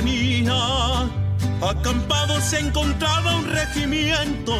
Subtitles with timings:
[0.00, 1.10] Serranía,
[1.60, 4.54] acampado se encontraba un regimiento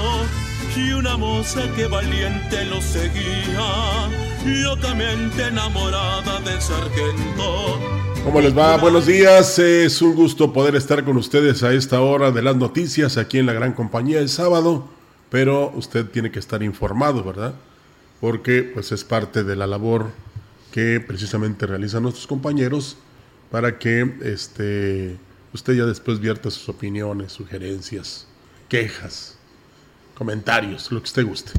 [0.76, 4.08] y una moza que valiente lo seguía,
[4.44, 7.78] locamente enamorada del sargento.
[8.24, 8.76] ¿Cómo les va?
[8.76, 13.16] Buenos días, es un gusto poder estar con ustedes a esta hora de las noticias
[13.16, 14.88] aquí en la gran compañía el sábado,
[15.30, 17.54] pero usted tiene que estar informado, ¿verdad?
[18.20, 20.10] Porque pues es parte de la labor
[20.70, 22.98] que precisamente realizan nuestros compañeros
[23.50, 25.16] para que este,
[25.52, 28.26] usted ya después vierta sus opiniones, sugerencias,
[28.68, 29.36] quejas,
[30.14, 31.52] comentarios, lo que usted guste.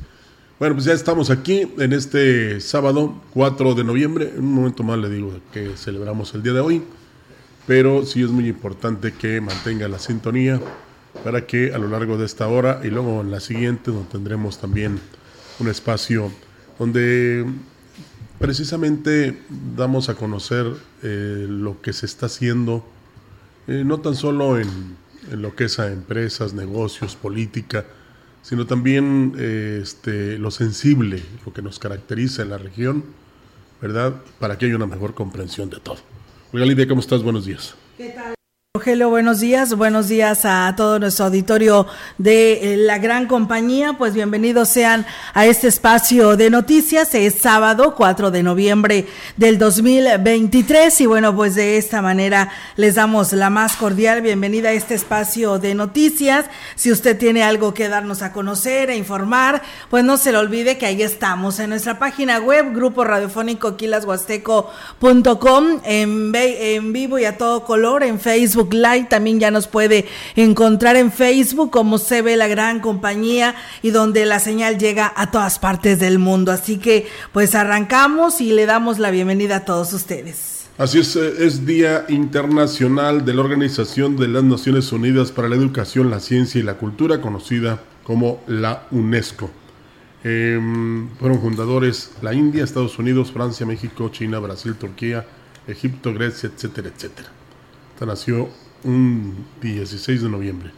[0.59, 4.29] Bueno, pues ya estamos aquí en este sábado 4 de noviembre.
[4.35, 6.83] En un momento más le digo que celebramos el día de hoy,
[7.65, 10.61] pero sí es muy importante que mantenga la sintonía
[11.23, 14.59] para que a lo largo de esta hora y luego en la siguiente, donde tendremos
[14.59, 14.99] también
[15.59, 16.31] un espacio
[16.77, 17.45] donde
[18.39, 19.41] precisamente
[19.75, 20.65] damos a conocer
[21.03, 22.85] eh, lo que se está haciendo,
[23.67, 24.97] eh, no tan solo en,
[25.31, 27.85] lo que es a empresas, negocios, política,
[28.41, 33.03] sino también eh, este, lo sensible, lo que nos caracteriza en la región,
[33.81, 34.15] ¿verdad?
[34.39, 35.97] Para que haya una mejor comprensión de todo.
[36.51, 37.23] Oiga, Lidia, ¿cómo estás?
[37.23, 37.75] Buenos días.
[37.97, 38.33] ¿Qué tal?
[38.73, 41.87] Rogelio, buenos días, buenos días a todo nuestro auditorio
[42.17, 47.95] de eh, la gran compañía, pues bienvenidos sean a este espacio de noticias, es sábado
[47.97, 53.75] 4 de noviembre del 2023 y bueno, pues de esta manera les damos la más
[53.75, 56.45] cordial bienvenida a este espacio de noticias,
[56.75, 60.77] si usted tiene algo que darnos a conocer e informar, pues no se le olvide
[60.77, 67.37] que ahí estamos en nuestra página web, grupo radiofónico quilashuasteco.com, en, en vivo y a
[67.37, 68.60] todo color, en Facebook,
[69.09, 70.05] También ya nos puede
[70.35, 75.31] encontrar en Facebook como se ve la gran compañía y donde la señal llega a
[75.31, 76.51] todas partes del mundo.
[76.51, 80.67] Así que pues arrancamos y le damos la bienvenida a todos ustedes.
[80.77, 85.55] Así es, eh, es Día Internacional de la Organización de las Naciones Unidas para la
[85.55, 89.49] Educación, la Ciencia y la Cultura, conocida como la UNESCO.
[90.23, 95.25] Em, fueron fundadores la India, Estados Unidos, Francia, México, China, Brasil, Turquía,
[95.67, 97.40] Egipto, Grecia, etcétera, etcétera
[98.05, 98.49] nació
[98.83, 100.71] un 16 de noviembre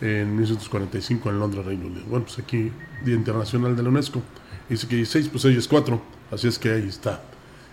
[0.00, 2.04] en 1945 en Londres, Reino Unido.
[2.08, 2.70] Bueno, pues aquí,
[3.04, 4.22] Día Internacional de la UNESCO.
[4.68, 6.00] Dice que 16, pues ella es 4.
[6.30, 7.22] Así es que ahí está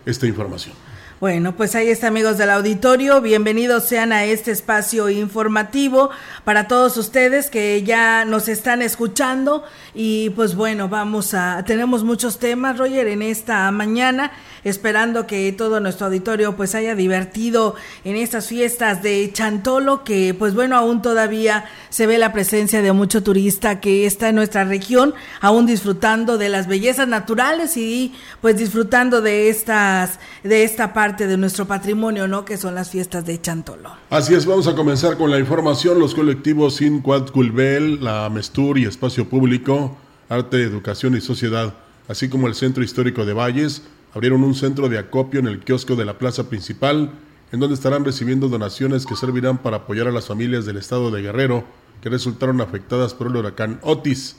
[0.05, 0.75] esta información.
[1.21, 6.09] Bueno, pues ahí está amigos del auditorio, bienvenidos sean a este espacio informativo
[6.43, 9.63] para todos ustedes que ya nos están escuchando.
[9.93, 14.33] Y pues bueno, vamos a, tenemos muchos temas, Roger, en esta mañana
[14.65, 20.53] esperando que todo nuestro auditorio pues haya divertido en estas fiestas de Chantolo, que pues
[20.53, 25.13] bueno, aún todavía se ve la presencia de mucho turista que está en nuestra región,
[25.39, 31.37] aún disfrutando de las bellezas naturales y pues disfrutando de estas, de esta parte de
[31.37, 32.45] nuestro patrimonio, ¿no?
[32.45, 33.91] Que son las fiestas de Chantolo.
[34.09, 35.99] Así es, vamos a comenzar con la información.
[35.99, 39.95] Los colectivos Sin Culbel, la Mestur y Espacio Público,
[40.29, 41.75] Arte, Educación y Sociedad,
[42.07, 43.83] así como el Centro Histórico de Valles,
[44.15, 47.11] abrieron un centro de acopio en el kiosco de la plaza principal,
[47.51, 51.21] en donde estarán recibiendo donaciones que servirán para apoyar a las familias del estado de
[51.21, 51.65] Guerrero
[52.01, 54.37] que resultaron afectadas por el huracán Otis.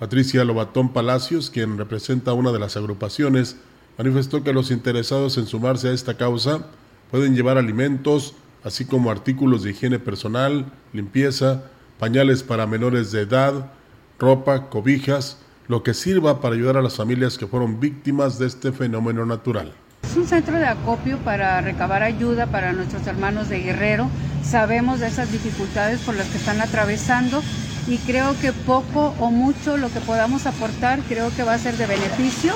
[0.00, 3.56] Patricia Lobatón Palacios, quien representa una de las agrupaciones,
[3.98, 6.66] manifestó que los interesados en sumarse a esta causa
[7.10, 8.34] pueden llevar alimentos,
[8.64, 11.64] así como artículos de higiene personal, limpieza,
[11.98, 13.72] pañales para menores de edad,
[14.18, 15.38] ropa, cobijas,
[15.68, 19.72] lo que sirva para ayudar a las familias que fueron víctimas de este fenómeno natural.
[20.04, 24.08] Es un centro de acopio para recabar ayuda para nuestros hermanos de Guerrero.
[24.42, 27.42] Sabemos de esas dificultades por las que están atravesando
[27.88, 31.76] y creo que poco o mucho lo que podamos aportar creo que va a ser
[31.76, 32.54] de beneficio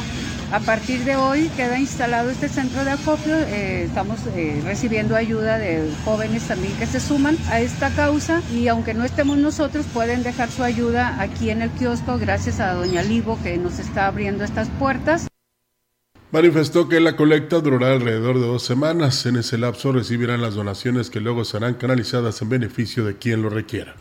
[0.52, 3.36] A partir de hoy queda instalado este centro de acopio.
[3.36, 8.66] Eh, estamos eh, recibiendo ayuda de jóvenes también que se suman a esta causa y
[8.66, 13.02] aunque no estemos nosotros, pueden dejar su ayuda aquí en el kiosco gracias a doña
[13.04, 15.28] Livo que nos está abriendo estas puertas.
[16.32, 19.24] Manifestó que la colecta durará alrededor de dos semanas.
[19.26, 23.50] En ese lapso recibirán las donaciones que luego serán canalizadas en beneficio de quien lo
[23.50, 23.94] requiera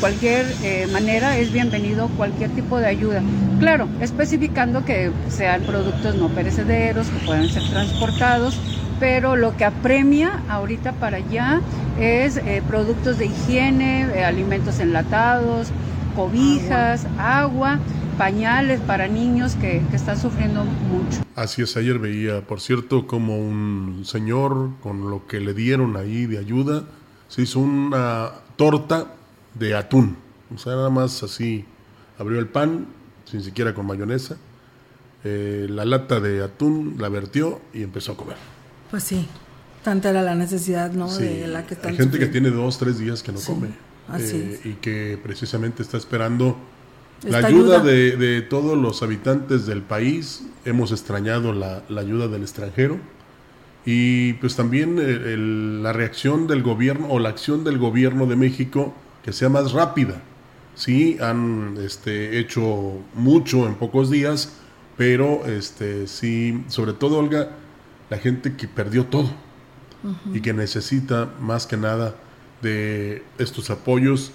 [0.00, 3.22] cualquier eh, manera es bienvenido cualquier tipo de ayuda.
[3.60, 8.58] Claro, especificando que sean productos no perecederos, que puedan ser transportados,
[8.98, 11.60] pero lo que apremia ahorita para allá
[12.00, 15.68] es eh, productos de higiene, eh, alimentos enlatados,
[16.16, 17.78] cobijas, agua.
[18.18, 21.22] pañales para niños que, que están sufriendo mucho.
[21.36, 26.26] Así es, ayer veía, por cierto, como un señor con lo que le dieron ahí
[26.26, 26.84] de ayuda,
[27.28, 29.06] se hizo una torta
[29.54, 30.16] de atún.
[30.54, 31.64] O sea, nada más así
[32.18, 32.86] abrió el pan,
[33.24, 34.36] sin siquiera con mayonesa,
[35.22, 38.36] eh, la lata de atún la vertió y empezó a comer.
[38.90, 39.28] Pues sí,
[39.84, 41.14] tanta era la necesidad, ¿no?
[41.14, 43.68] de la que Hay gente que tiene dos, tres días que no come.
[44.18, 46.56] Eh, y que precisamente está esperando
[47.22, 50.42] la ayuda, De, todos los habitantes del país.
[50.64, 52.98] Hemos extrañado la, ayuda del extranjero.
[53.84, 55.36] Y pues también eh,
[55.82, 60.20] la reacción del gobierno o la acción del gobierno de México que sea más rápida.
[60.74, 64.52] Sí, han este, hecho mucho en pocos días,
[64.96, 67.50] pero este, sí, sobre todo, Olga,
[68.08, 69.30] la gente que perdió todo
[70.32, 72.14] y que necesita más que nada
[72.62, 74.32] de estos apoyos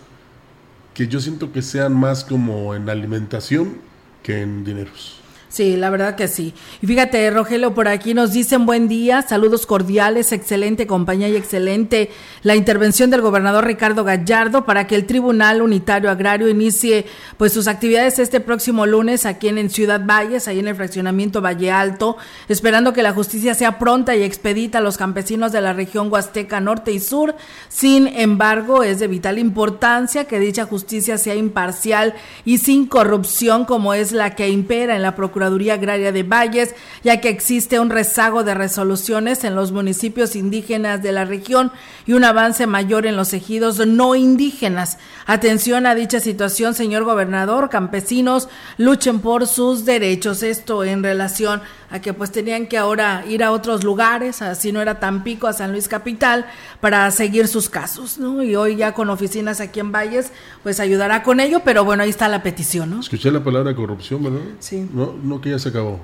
[0.94, 3.80] que yo siento que sean más como en alimentación
[4.24, 5.25] que en dineros.
[5.56, 6.54] Sí, la verdad que sí.
[6.82, 12.10] Y fíjate, Rogelio, por aquí nos dicen buen día, saludos cordiales, excelente compañía y excelente
[12.44, 17.06] la intervención del gobernador Ricardo Gallardo para que el Tribunal Unitario Agrario inicie
[17.38, 21.72] pues sus actividades este próximo lunes aquí en, Ciudad Valles, ahí en el fraccionamiento Valle
[21.72, 22.18] Alto,
[22.50, 26.60] esperando que la justicia sea pronta y expedita a los campesinos de la región Huasteca
[26.60, 27.34] Norte y Sur.
[27.70, 32.14] Sin embargo, es de vital importancia que dicha justicia sea imparcial
[32.44, 37.22] y sin corrupción como es la que impera en la Procuraduría Agraria de Valles, ya
[37.22, 41.72] que existe un rezago de resoluciones en los municipios indígenas de la región
[42.06, 44.98] y un avance mayor en los ejidos no indígenas.
[45.26, 48.48] Atención a dicha situación, señor gobernador, campesinos
[48.78, 50.44] luchen por sus derechos.
[50.44, 54.82] Esto en relación a que pues tenían que ahora ir a otros lugares, así no
[54.82, 56.46] era Tampico, a San Luis Capital,
[56.82, 58.44] para seguir sus casos, ¿no?
[58.44, 60.32] Y hoy ya con oficinas aquí en Valles,
[60.64, 63.00] pues ayudará con ello, pero bueno, ahí está la petición, ¿no?
[63.00, 64.42] Escuché la palabra corrupción, ¿verdad?
[64.60, 64.88] Sí.
[64.94, 66.00] No, no que ya se acabó.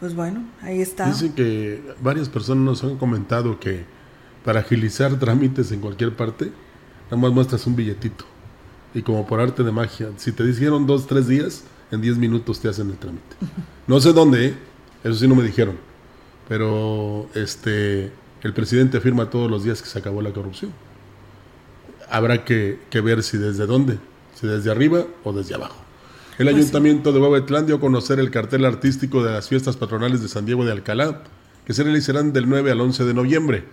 [0.00, 1.06] Pues bueno, ahí está.
[1.06, 3.84] Dicen que varias personas nos han comentado que
[4.44, 6.52] para agilizar trámites en cualquier parte,
[7.06, 8.24] nada más muestras un billetito.
[8.94, 12.60] Y como por arte de magia, si te dijeron dos, tres días, en diez minutos
[12.60, 13.36] te hacen el trámite.
[13.86, 14.54] No sé dónde, ¿eh?
[15.02, 15.76] Eso sí no me dijeron.
[16.48, 18.12] Pero este
[18.42, 20.72] el presidente afirma todos los días que se acabó la corrupción.
[22.08, 23.98] Habrá que, ver si desde dónde,
[24.34, 25.76] si desde arriba o desde abajo.
[26.40, 30.22] El pues Ayuntamiento de Huehuetlán dio a conocer el cartel artístico de las fiestas patronales
[30.22, 31.20] de San Diego de Alcalá,
[31.66, 33.64] que se realizarán del 9 al 11 de noviembre.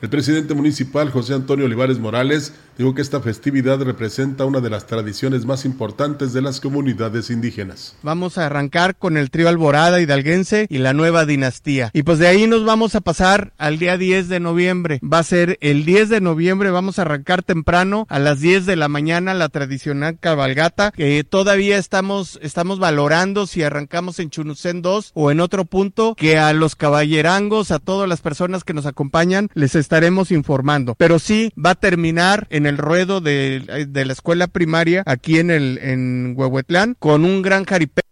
[0.00, 4.86] El presidente municipal José Antonio Olivares Morales dijo que esta festividad representa una de las
[4.86, 7.96] tradiciones más importantes de las comunidades indígenas.
[8.04, 11.90] Vamos a arrancar con el trío Alborada hidalguense y la nueva dinastía.
[11.92, 15.00] Y pues de ahí nos vamos a pasar al día 10 de noviembre.
[15.02, 18.76] Va a ser el 10 de noviembre, vamos a arrancar temprano a las 10 de
[18.76, 25.10] la mañana la tradicional cabalgata, que todavía estamos, estamos valorando si arrancamos en Chunucén 2
[25.14, 29.48] o en otro punto, que a los caballerangos, a todas las personas que nos acompañan,
[29.54, 30.94] les estaremos informando.
[30.96, 35.78] Pero sí va a terminar en el ruedo de, la escuela primaria aquí en el
[35.82, 38.07] en Huehuetlán con un gran jaripeo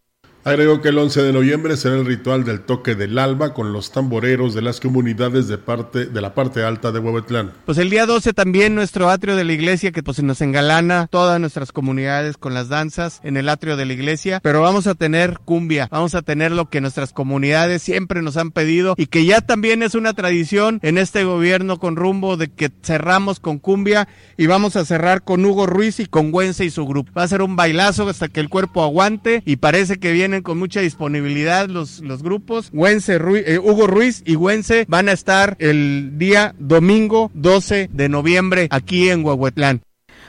[0.46, 3.90] Agregó que el 11 de noviembre será el ritual del toque del alba con los
[3.90, 7.50] tamboreros de las comunidades de parte de la parte alta de Huehuetlán.
[7.64, 11.40] Pues el día 12 también nuestro atrio de la iglesia que pues nos engalana todas
[11.40, 15.40] nuestras comunidades con las danzas en el atrio de la iglesia, pero vamos a tener
[15.44, 19.40] cumbia, vamos a tener lo que nuestras comunidades siempre nos han pedido y que ya
[19.40, 24.46] también es una tradición en este gobierno con rumbo de que cerramos con cumbia y
[24.46, 27.10] vamos a cerrar con Hugo Ruiz y con Güense y su grupo.
[27.18, 30.58] Va a ser un bailazo hasta que el cuerpo aguante y parece que viene con
[30.58, 32.70] mucha disponibilidad los, los grupos.
[32.72, 39.08] Eh, Hugo Ruiz y Güense van a estar el día domingo 12 de noviembre aquí
[39.08, 39.82] en Huehuetlán.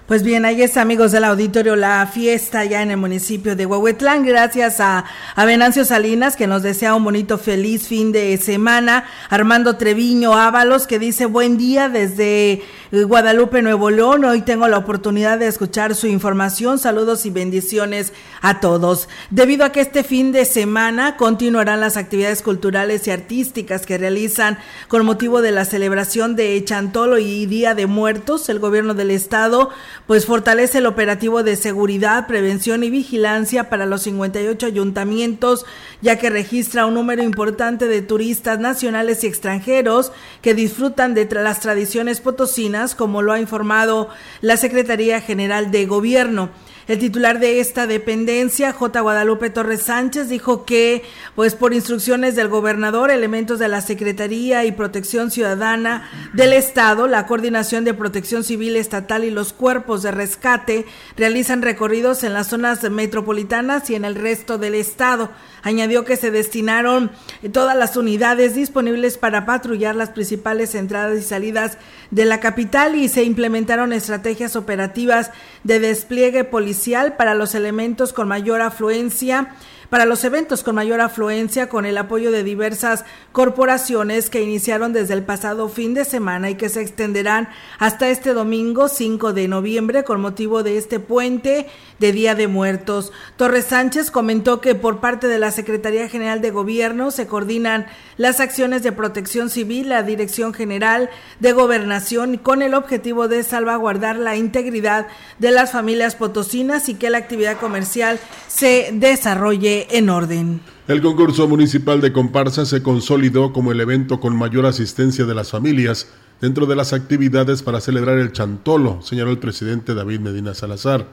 [0.08, 4.26] Pues bien, ahí está, amigos del auditorio, la fiesta ya en el municipio de Huehuetlán.
[4.26, 5.04] Gracias a,
[5.36, 9.04] a Venancio Salinas, que nos desea un bonito, feliz fin de semana.
[9.30, 14.24] Armando Treviño Ábalos, que dice buen día desde eh, Guadalupe, Nuevo León.
[14.24, 16.80] Hoy tengo la oportunidad de escuchar su información.
[16.80, 19.10] Saludos y bendiciones a todos.
[19.30, 24.58] Debido a que este fin de semana continuarán las actividades culturales y artísticas que realizan
[24.88, 29.70] con motivo de la celebración de Chantolo y Día de Muertos, el gobierno del estado
[30.06, 35.66] pues fortalece el operativo de seguridad, prevención y vigilancia para los 58 ayuntamientos,
[36.02, 40.12] ya que registra un número importante de turistas nacionales y extranjeros
[40.42, 44.10] que disfrutan de las tradiciones potosinas, como lo ha informado
[44.42, 46.50] la Secretaría General de Gobierno.
[46.88, 49.02] El titular de esta dependencia, J.
[49.02, 51.04] Guadalupe Torres Sánchez, dijo que,
[51.36, 57.26] pues por instrucciones del gobernador, elementos de la Secretaría y Protección Ciudadana del Estado, la
[57.26, 60.86] Coordinación de Protección Civil Estatal y los cuerpos de rescate
[61.18, 65.30] realizan recorridos en las zonas metropolitanas y en el resto del Estado.
[65.68, 67.12] Añadió que se destinaron
[67.52, 71.78] todas las unidades disponibles para patrullar las principales entradas y salidas
[72.10, 75.32] de la capital y se implementaron estrategias operativas
[75.66, 79.56] de despliegue policial para los elementos con mayor afluencia
[79.90, 85.14] para los eventos con mayor afluencia con el apoyo de diversas corporaciones que iniciaron desde
[85.14, 90.04] el pasado fin de semana y que se extenderán hasta este domingo 5 de noviembre
[90.04, 91.68] con motivo de este puente
[92.00, 93.12] de Día de Muertos.
[93.38, 98.40] Torres Sánchez comentó que por parte de la Secretaría General de Gobierno se coordinan las
[98.40, 104.36] acciones de protección civil, la Dirección General de Gobernación con el objetivo de salvaguardar la
[104.36, 105.08] integridad
[105.40, 110.62] de las familias potosinas y que la actividad comercial se desarrolle en orden.
[110.88, 115.52] El concurso municipal de comparsa se consolidó como el evento con mayor asistencia de las
[115.52, 116.08] familias
[116.42, 121.08] dentro de las actividades para celebrar el Chantolo, señaló el presidente David Medina Salazar.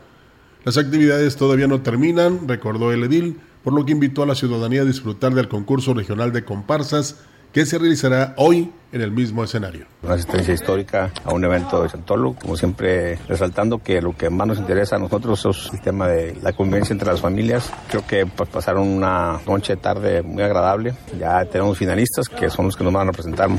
[0.64, 4.82] Las actividades todavía no terminan, recordó el edil, por lo que invitó a la ciudadanía
[4.82, 7.20] a disfrutar del concurso regional de comparsas
[7.52, 9.86] que se realizará hoy en el mismo escenario.
[10.02, 14.46] Una asistencia histórica a un evento de Santolo, como siempre resaltando que lo que más
[14.46, 17.72] nos interesa a nosotros es el tema de la convivencia entre las familias.
[17.88, 20.94] Creo que pues, pasaron una noche tarde muy agradable.
[21.18, 23.50] Ya tenemos finalistas que son los que nos van a representar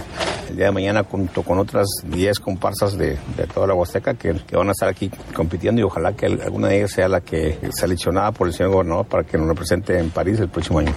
[0.50, 3.18] el día de mañana junto con otras 10 comparsas de,
[3.54, 6.92] toda la Huasteca que, van a estar aquí compitiendo y ojalá que alguna de ellas
[6.92, 10.48] sea la que seleccionada por el señor gobernador para que nos represente en París el
[10.48, 10.94] próximo año.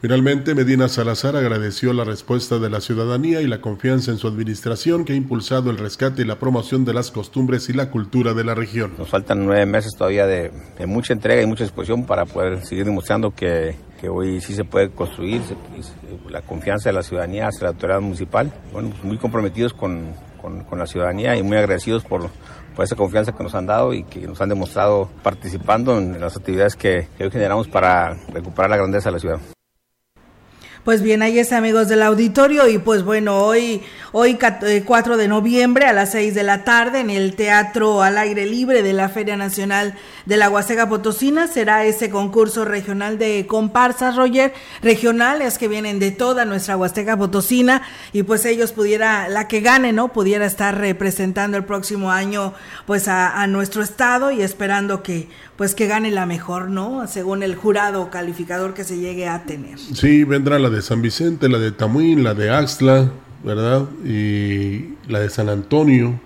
[0.00, 5.04] Finalmente, Medina Salazar agradeció la respuesta de la ciudadanía y la confianza en su administración
[5.04, 8.44] que ha impulsado el rescate y la promoción de las costumbres y la cultura de
[8.44, 8.92] la región.
[8.96, 10.52] Nos faltan nueve meses todavía de,
[10.86, 13.74] mucha entrega y mucha disposición para poder seguir demostrando que,
[14.08, 15.42] hoy sí se puede construir
[16.30, 18.52] la confianza de la ciudadanía hacia la autoridad municipal.
[18.72, 20.14] Bueno, pues muy comprometidos con,
[20.70, 22.30] la ciudadanía y muy agradecidos por,
[22.76, 26.36] por esa confianza que nos han dado y que nos han demostrado participando en las
[26.36, 29.57] actividades que hoy generamos para recuperar la grandeza de la ciudad.
[30.88, 35.28] Pues bien, ahí está amigos del auditorio y pues bueno, hoy hoy 4 eh, de
[35.28, 39.08] noviembre a las 6 de la tarde en el Teatro al Aire Libre de la
[39.08, 39.94] Feria Nacional
[40.26, 46.10] de la Huasteca Potosina será ese concurso regional de comparsas, Roger, regionales que vienen de
[46.10, 50.12] toda nuestra Huasteca Potosina y pues ellos pudiera, la que gane, ¿no?
[50.12, 52.54] Pudiera estar representando el próximo año
[52.86, 57.06] pues a, nuestro estado y esperando que pues que gane la mejor, ¿no?
[57.08, 59.78] Según el jurado calificador que se llegue a tener.
[59.78, 63.10] Sí, vendrá la de San Vicente, la de Tamuín, la de Axtla,
[63.44, 63.88] ¿verdad?
[64.04, 66.20] Y la de San Antonio.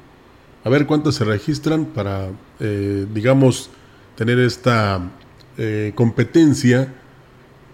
[0.65, 2.29] A ver cuántas se registran para,
[2.61, 3.71] eh, digamos,
[4.17, 5.01] tener esta
[5.59, 6.93] eh, competencia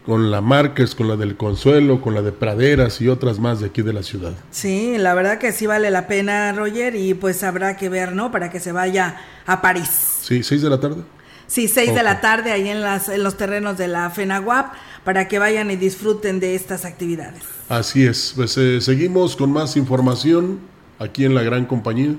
[0.07, 3.67] con la Márquez, con la del Consuelo, con la de Praderas y otras más de
[3.67, 4.33] aquí de la ciudad.
[4.51, 8.33] Sí, la verdad que sí vale la pena, Roger, y pues habrá que ver, ¿no?
[8.33, 9.91] Para que se vaya a París.
[10.23, 11.03] Sí, seis de la tarde.
[11.49, 15.29] Sí, seis de la tarde ahí en, las, en los terrenos de la FENAGUAP para
[15.29, 17.43] que vayan y disfruten de estas actividades.
[17.71, 20.61] Así es, pues eh, seguimos con más información
[20.99, 22.15] aquí en la gran compañía.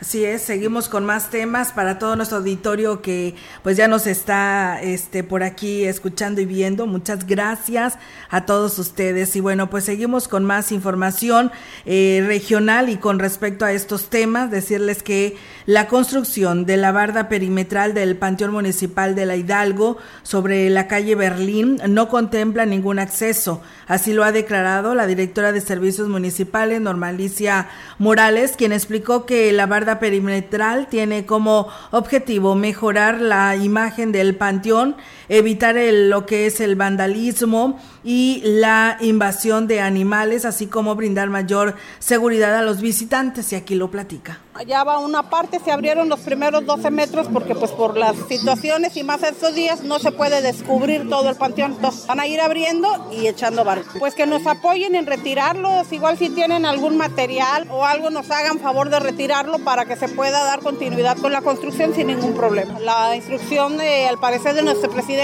[0.00, 4.80] Así es, seguimos con más temas para todo nuestro auditorio que pues ya nos está
[4.80, 6.86] este por aquí escuchando y viendo.
[6.86, 7.98] Muchas gracias
[8.30, 9.36] a todos ustedes.
[9.36, 11.52] Y bueno, pues seguimos con más información
[11.84, 17.28] eh, regional y con respecto a estos temas, decirles que la construcción de la barda
[17.28, 23.60] perimetral del Panteón Municipal de la Hidalgo sobre la calle Berlín no contempla ningún acceso.
[23.86, 29.66] Así lo ha declarado la directora de Servicios Municipales, Normalicia Morales, quien explicó que la
[29.66, 34.96] barda perimetral tiene como objetivo mejorar la imagen del panteón
[35.30, 41.76] evitar lo que es el vandalismo y la invasión de animales, así como brindar mayor
[42.00, 44.40] seguridad a los visitantes, y aquí lo platica.
[44.66, 48.96] Ya va una parte, se abrieron los primeros 12 metros porque pues por las situaciones
[48.96, 51.72] y más estos días no se puede descubrir todo el panteón.
[51.72, 53.84] Entonces, van a ir abriendo y echando barro.
[53.98, 58.58] Pues que nos apoyen en retirarlos, igual si tienen algún material o algo nos hagan
[58.58, 62.78] favor de retirarlo para que se pueda dar continuidad con la construcción sin ningún problema.
[62.80, 65.19] La instrucción al parecer de nuestro presidente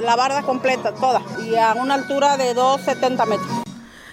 [0.00, 3.50] la barda completa, toda, y a una altura de 2,70 metros.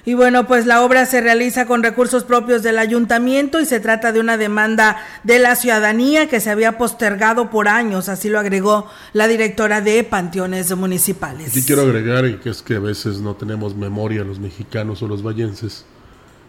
[0.06, 4.12] Y bueno, pues la obra se realiza con recursos propios del ayuntamiento y se trata
[4.12, 8.88] de una demanda de la ciudadanía que se había postergado por años, así lo agregó
[9.14, 11.56] la directora de Panteones Municipales.
[11.56, 15.24] Y quiero agregar que es que a veces no tenemos memoria los mexicanos o los
[15.24, 15.86] vallenses.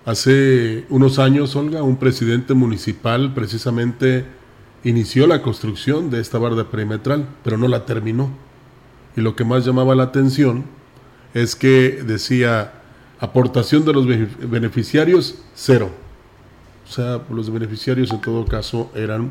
[0.07, 4.25] Hace unos años, Olga, un presidente municipal precisamente
[4.85, 8.31] inició la construcción de esta barda perimetral, pero no la terminó.
[9.17, 10.65] Y lo que más llamaba la atención
[11.35, 12.73] es que decía
[13.19, 15.91] aportación de los beneficiarios, cero.
[16.89, 19.31] O sea, los beneficiarios en todo caso eran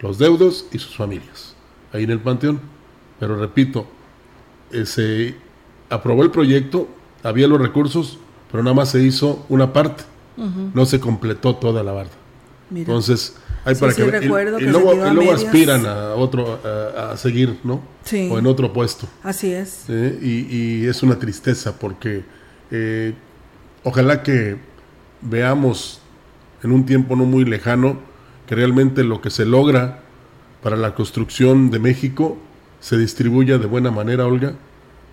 [0.00, 1.54] los deudos y sus familias,
[1.92, 2.60] ahí en el Panteón.
[3.20, 3.86] Pero repito,
[4.72, 5.36] eh, se
[5.90, 6.88] aprobó el proyecto,
[7.22, 8.18] había los recursos,
[8.50, 10.04] pero nada más se hizo una parte,
[10.72, 12.12] no se completó toda la barda.
[12.74, 13.36] Entonces,
[13.68, 17.82] hay para que, y, luego, aspiran a otro a, seguir, ¿no?
[18.02, 18.28] Sí.
[18.32, 19.06] O en otro puesto.
[19.22, 19.84] Así es.
[19.90, 22.24] y, es una tristeza porque
[22.70, 23.12] eh,
[23.84, 24.56] ojalá que
[25.20, 26.00] veamos
[26.62, 27.98] en un tiempo no muy lejano
[28.46, 30.00] que realmente lo que se logra
[30.62, 32.38] para la construcción de México
[32.80, 34.54] se distribuya de buena manera, Olga,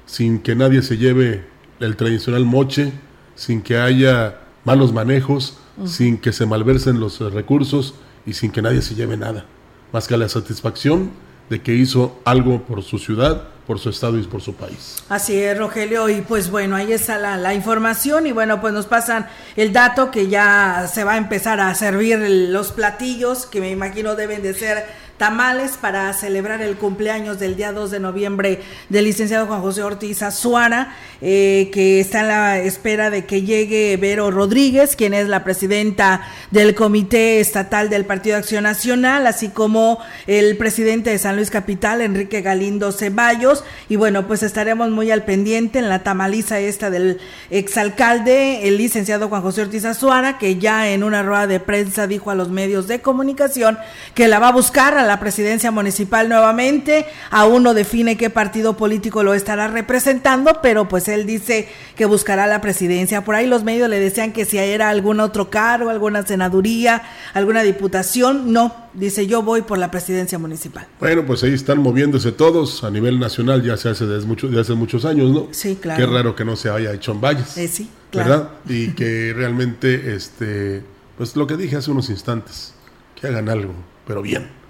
[0.05, 1.43] sin que nadie se lleve
[1.81, 2.93] el tradicional moche,
[3.35, 7.95] sin que haya malos manejos, sin que se malversen los recursos
[8.25, 9.45] y sin que nadie se lleve nada,
[9.91, 11.11] más que la satisfacción
[11.49, 15.03] de que hizo algo por su ciudad, por su estado y por su país.
[15.09, 18.85] Así es, Rogelio, y pues bueno, ahí está la, la, información y bueno, pues nos
[18.85, 23.71] pasan el dato que ya se va a empezar a servir los platillos, que me
[23.71, 24.85] imagino deben de ser
[25.17, 30.21] tamales para celebrar el cumpleaños del día 2 de noviembre del licenciado Juan José Ortiz
[30.21, 35.43] Azuara, eh, que está en la espera de que llegue Vero Rodríguez, quien es la
[35.43, 41.37] presidenta del Comité Estatal del Partido de Acción Nacional, así como el presidente de San
[41.37, 43.63] Luis Capital, Enrique Galindo Ceballos.
[43.87, 47.19] Y bueno, pues estaremos muy al pendiente en la tamaliza esta del
[47.49, 52.31] exalcalde, el licenciado Juan José Ortiz Azuara, que ya en una rueda de prensa dijo
[52.31, 53.77] a los medios de comunicación
[54.13, 57.05] que la va a buscar a la presidencia municipal nuevamente.
[57.29, 62.47] Aún no define qué partido político lo estará representando, pero pues él dice que buscará
[62.47, 63.23] la presidencia.
[63.23, 67.63] Por ahí los medios le decían que si era algún otro cargo, alguna senaduría, alguna
[67.63, 68.51] diputación.
[68.51, 70.87] No, dice yo voy por la presidencia municipal.
[70.99, 74.73] Bueno, pues ahí están moviéndose todos a nivel nacional, ya se hace desde, mucho, hace
[74.73, 75.47] muchos años, ¿no?
[75.51, 75.99] Sí, claro.
[75.99, 77.57] Qué raro que no se haya hecho en Valles.
[77.57, 78.29] Eh, sí, claro.
[78.29, 78.49] ¿Verdad?
[78.67, 80.83] Y que realmente, este,
[81.17, 82.73] pues lo que dije hace unos instantes,
[83.19, 83.73] que hagan algo,
[84.05, 84.64] pero bien.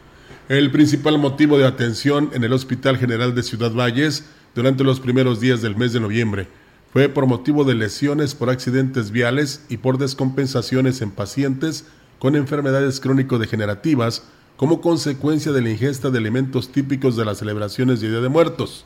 [0.48, 5.40] El principal motivo de atención en el Hospital General de Ciudad Valles durante los primeros
[5.40, 6.48] días del mes de noviembre
[6.94, 11.86] fue por motivo de lesiones por accidentes viales y por descompensaciones en pacientes
[12.20, 14.22] con enfermedades crónico-degenerativas
[14.56, 18.86] como consecuencia de la ingesta de alimentos típicos de las celebraciones de Día de Muertos.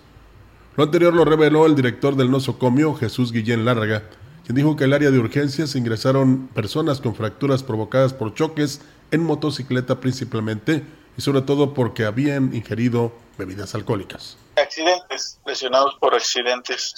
[0.78, 4.04] Lo anterior lo reveló el director del nosocomio, Jesús Guillén Lárraga,
[4.46, 8.80] quien dijo que el área de urgencias ingresaron personas con fracturas provocadas por choques
[9.12, 10.86] en motocicleta principalmente
[11.18, 14.38] y sobre todo porque habían ingerido bebidas alcohólicas.
[14.56, 16.94] Accidentes, lesionados por accidentes,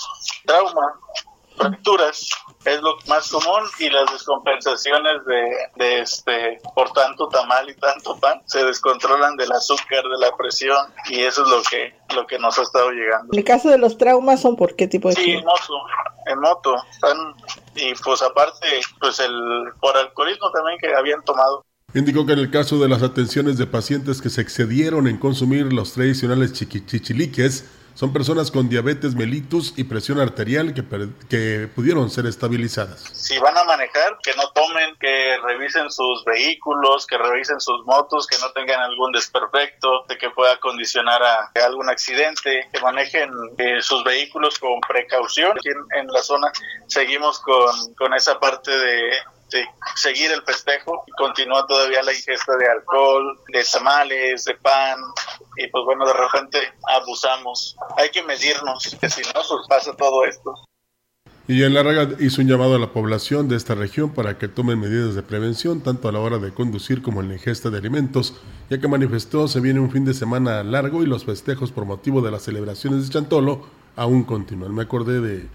[0.46, 1.00] trauma,
[1.56, 2.30] fracturas
[2.66, 8.42] es lo más común y las descompensaciones de, este por tanto tamal y tanto pan
[8.46, 10.78] se descontrolan del azúcar de la presión
[11.10, 13.78] y eso es lo que lo que nos ha estado llegando en el caso de
[13.78, 15.74] los traumas son por qué tipo de sí en moto
[16.28, 16.76] en moto
[17.76, 22.52] y pues aparte pues el por alcoholismo también que habían tomado Indicó que en el
[22.52, 28.14] caso de las atenciones de pacientes que se excedieron en consumir los tradicionales chichichiliques, son
[28.14, 30.84] personas con diabetes mellitus y presión arterial que,
[31.30, 33.04] que pudieron ser estabilizadas.
[33.14, 38.26] Si van a manejar, que no tomen, que revisen sus vehículos, que revisen sus motos,
[38.28, 43.82] que no tengan algún desperfecto, de que pueda condicionar a, algún accidente, que manejen eh,
[43.82, 45.52] sus vehículos con precaución.
[45.52, 46.48] Aquí en, en la zona
[46.88, 49.12] seguimos con, con esa parte de
[49.96, 54.98] seguir el festejo y continúa todavía la ingesta de alcohol, de tamales, de pan
[55.58, 57.76] y pues bueno, de repente abusamos.
[57.98, 60.54] Hay que medirnos, que si no, pues pasa todo esto.
[61.48, 64.80] Y en Larraga hizo un llamado a la población de esta región para que tomen
[64.80, 68.36] medidas de prevención, tanto a la hora de conducir como en la ingesta de alimentos,
[68.70, 72.22] ya que manifestó se viene un fin de semana largo y los festejos por motivo
[72.22, 74.74] de las celebraciones de Chantolo aún continúan.
[74.74, 75.50] Me acordé de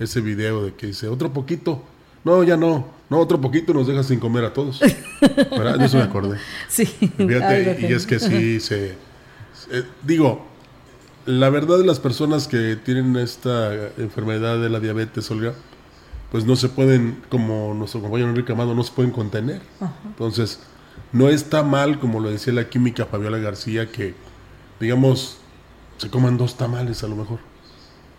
[0.00, 1.82] ese video de que dice, otro poquito,
[2.24, 4.80] no, ya no, no, otro poquito nos deja sin comer a todos.
[5.20, 5.80] ¿Verdad?
[5.82, 6.38] Eso me acordé.
[6.68, 6.84] Sí.
[6.86, 8.96] Fíjate, y es que sí se...
[10.02, 10.46] digo,
[11.26, 15.54] la verdad las personas que tienen esta enfermedad de la diabetes, Olga,
[16.30, 19.62] pues no se pueden, como nuestro compañero Enrique Amado, no se pueden contener.
[20.06, 20.60] Entonces,
[21.12, 24.14] no está mal, como lo decía la química Fabiola García, que,
[24.78, 25.38] digamos,
[25.96, 27.38] se coman dos tamales a lo mejor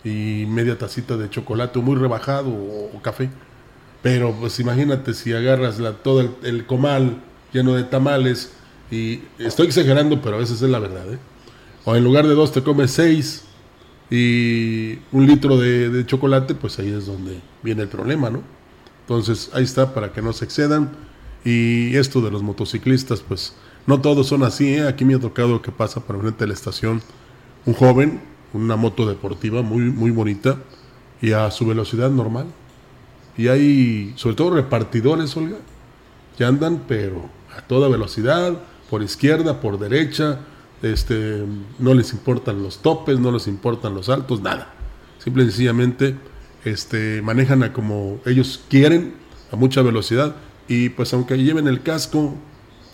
[0.04, 3.30] y media tacita de chocolate muy rebajado o, café.
[4.02, 7.20] Pero pues imagínate si agarras la, todo el, comal
[7.52, 8.52] lleno de tamales
[8.90, 11.18] y estoy exagerando, pero a veces es la verdad, ¿eh?
[11.84, 13.44] o en lugar de dos te comes seis
[14.10, 18.42] y un litro de, chocolate, pues ahí es donde viene el problema, ¿no?
[19.02, 20.90] Entonces ahí está para que no se excedan.
[21.44, 23.54] Y esto de los motociclistas, pues
[23.86, 24.74] no todos son así.
[24.74, 24.86] ¿eh?
[24.86, 27.00] Aquí me ha tocado que pasa por frente de la estación
[27.66, 28.20] un joven,
[28.52, 30.58] una moto deportiva muy, muy bonita
[31.22, 32.46] y a su velocidad normal.
[33.36, 35.56] Y hay, sobre todo repartidores, Olga,
[36.36, 38.54] que andan, pero a toda velocidad,
[38.88, 40.40] por izquierda, por derecha,
[40.82, 41.44] este,
[41.78, 44.72] no les importan los topes, no les importan los altos, nada.
[45.18, 46.16] Simple y sencillamente
[46.64, 49.14] este, manejan a como ellos quieren,
[49.52, 50.36] a mucha velocidad,
[50.68, 52.34] y pues aunque lleven el casco,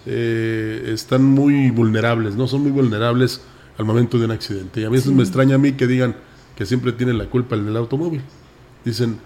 [0.06, 2.46] eh, están muy vulnerables, ¿no?
[2.46, 3.42] Son muy vulnerables
[3.78, 4.80] al momento de un accidente.
[4.80, 6.16] Y a veces me extraña a mí que digan
[6.56, 8.22] que siempre tiene la culpa el del automóvil.
[8.84, 9.18] Dicen,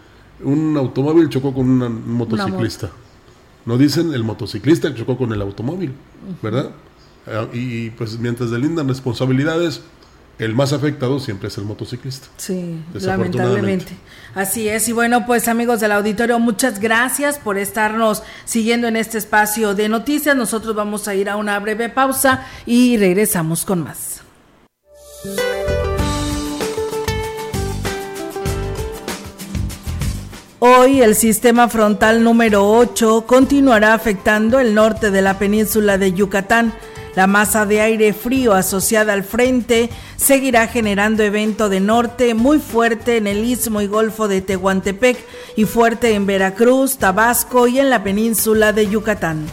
[0.43, 2.91] un automóvil chocó con un motociclista.
[3.67, 5.93] No dicen el motociclista chocó con el automóvil,
[6.43, 6.71] ¿verdad?
[7.27, 9.83] Eh, y pues mientras delindan responsabilidades,
[10.39, 12.29] el más afectado siempre es el motociclista.
[12.39, 13.93] Sí, lamentablemente.
[14.35, 14.89] Así es.
[14.89, 19.91] Y bueno, pues amigos del auditorio, muchas gracias por estarnos siguiendo en este espacio de
[19.91, 20.35] noticias.
[20.35, 24.20] Nosotros vamos a ir a una breve pausa y regresamos con más.
[30.61, 36.75] Hoy el sistema frontal número 8 continuará afectando el norte de la península de Yucatán
[37.17, 43.17] la masa de aire frío asociada al frente seguirá generando evento de norte muy fuerte
[43.17, 45.19] en el istmo y golfo de Tehuantepec
[45.57, 49.47] y fuerte en Veracruz, Tabasco y en la península de Yucatán.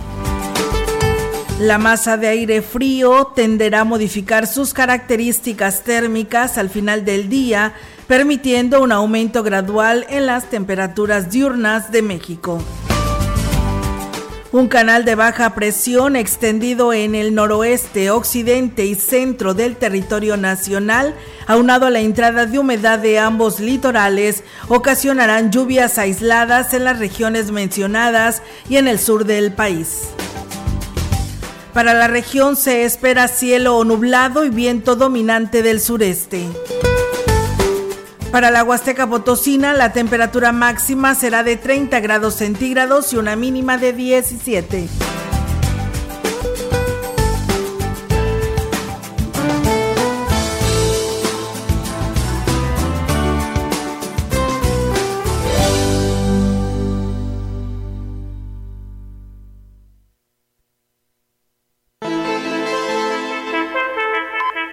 [1.60, 7.74] La masa de aire frío tenderá a modificar sus características térmicas al final del día,
[8.08, 12.64] permitiendo un aumento gradual en las temperaturas diurnas de México.
[14.54, 21.14] Un canal de baja presión extendido en el noroeste, occidente y centro del territorio nacional,
[21.48, 27.52] aunado a la entrada de humedad de ambos litorales, ocasionarán lluvias aisladas en las regiones
[27.52, 30.08] mencionadas y en el sur del país.
[31.74, 36.48] Para la región se espera cielo nublado y viento dominante del sureste.
[38.32, 43.78] Para la Huasteca Potosina, la temperatura máxima será de 30 grados centígrados y una mínima
[43.78, 44.88] de 17.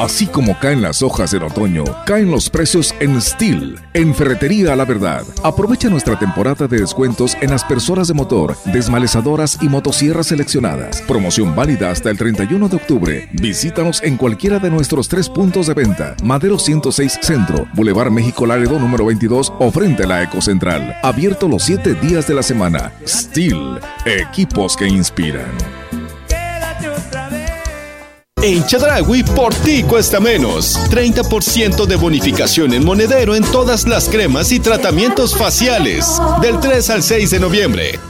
[0.00, 4.86] Así como caen las hojas del otoño, caen los precios en Steel, en Ferretería la
[4.86, 5.24] Verdad.
[5.42, 11.02] Aprovecha nuestra temporada de descuentos en aspersoras de motor, desmalezadoras y motosierras seleccionadas.
[11.02, 13.28] Promoción válida hasta el 31 de octubre.
[13.34, 16.16] Visítanos en cualquiera de nuestros tres puntos de venta.
[16.22, 20.96] Madero 106 Centro, Boulevard México Laredo número 22 o frente a la Ecocentral.
[21.02, 22.90] Abierto los 7 días de la semana.
[23.06, 25.79] Steel, equipos que inspiran.
[28.42, 30.78] En Chadragui por ti cuesta menos.
[30.90, 36.18] 30% de bonificación en monedero en todas las cremas y tratamientos faciales.
[36.40, 38.09] Del 3 al 6 de noviembre.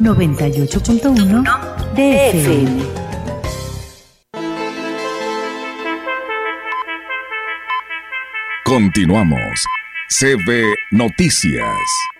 [0.00, 1.44] 98.1
[1.94, 3.02] DFM.
[8.64, 9.66] Continuamos.
[10.08, 12.11] CB Noticias.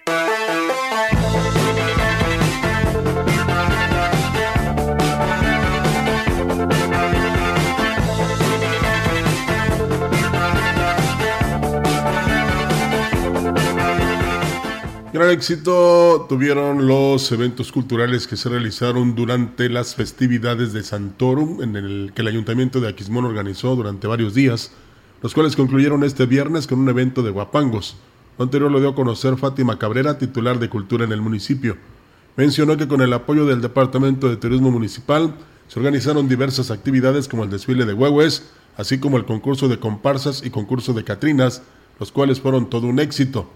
[15.12, 21.76] Gran éxito tuvieron los eventos culturales que se realizaron durante las festividades de Santorum, en
[21.76, 24.72] el que el Ayuntamiento de Aquismón organizó durante varios días,
[25.20, 27.98] los cuales concluyeron este viernes con un evento de guapangos.
[28.38, 31.76] Lo anterior lo dio a conocer Fátima Cabrera, titular de Cultura en el municipio.
[32.38, 35.34] Mencionó que con el apoyo del Departamento de Turismo Municipal
[35.68, 40.42] se organizaron diversas actividades como el desfile de huehues, así como el concurso de comparsas
[40.42, 41.62] y concurso de catrinas,
[42.00, 43.50] los cuales fueron todo un éxito.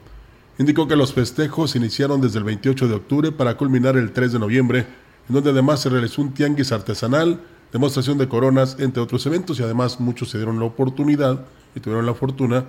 [0.59, 4.39] Indicó que los festejos iniciaron desde el 28 de octubre para culminar el 3 de
[4.39, 4.87] noviembre,
[5.29, 7.41] en donde además se realizó un tianguis artesanal,
[7.73, 12.07] demostración de coronas, entre otros eventos, y además muchos se dieron la oportunidad y tuvieron
[12.07, 12.65] la fortuna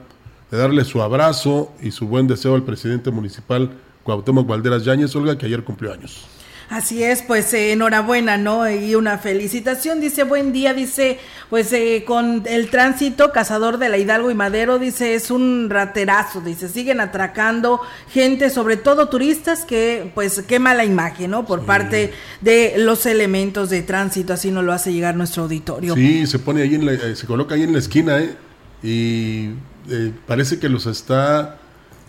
[0.51, 3.71] de darle su abrazo y su buen deseo al presidente municipal
[4.03, 6.25] Cuauhtémoc Valderas Yáñez, Olga, que ayer cumplió años.
[6.69, 8.69] Así es, pues eh, enhorabuena, ¿no?
[8.69, 11.17] Y una felicitación, dice, buen día, dice,
[11.49, 16.41] pues eh, con el tránsito, cazador de la Hidalgo y Madero, dice, es un raterazo,
[16.41, 21.45] dice, siguen atracando gente, sobre todo turistas, que pues qué mala imagen, ¿no?
[21.45, 25.95] Por parte de los elementos de tránsito, así nos lo hace llegar nuestro auditorio.
[25.95, 28.35] Sí, se pone ahí, en la, eh, se coloca ahí en la esquina, ¿eh?
[28.83, 29.51] Y
[29.89, 31.59] eh, parece que los está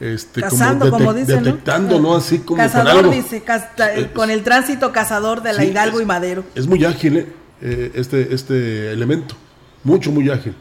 [0.01, 2.15] este, Cazando, como, detec- dicen, detectando, ¿no?
[2.15, 3.11] Así como con Cazador, algo.
[3.13, 3.43] dice,
[3.97, 6.45] eh, con el tránsito cazador de la Sí, Hidalgo es- y Madero.
[6.55, 7.27] Es muy ágil ¿eh?
[7.61, 9.35] Eh, este, este elemento,
[9.85, 10.55] mucho, muy ágil.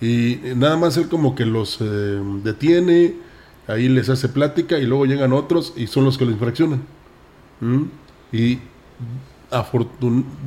[0.00, 3.14] Y eh, nada más él como que los eh, detiene,
[3.66, 6.82] ahí les hace plática y luego llegan otros y son los que lo infraccionan.
[7.60, 7.82] ¿Mm?
[8.32, 8.60] Y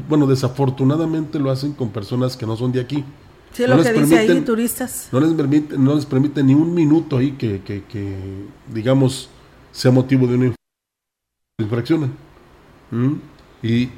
[0.07, 3.03] bueno, desafortunadamente lo hacen con personas que no son de aquí.
[3.53, 5.09] Sí, No lo les que dice ahí, permiten- turistas.
[5.11, 8.15] No les permite, no les permite ni un minuto ahí que, que, que,
[8.73, 9.29] digamos,
[9.71, 10.55] sea motivo de una inf-
[11.59, 12.11] infracción.
[12.91, 13.13] ¿Mm?
[13.63, 13.89] Y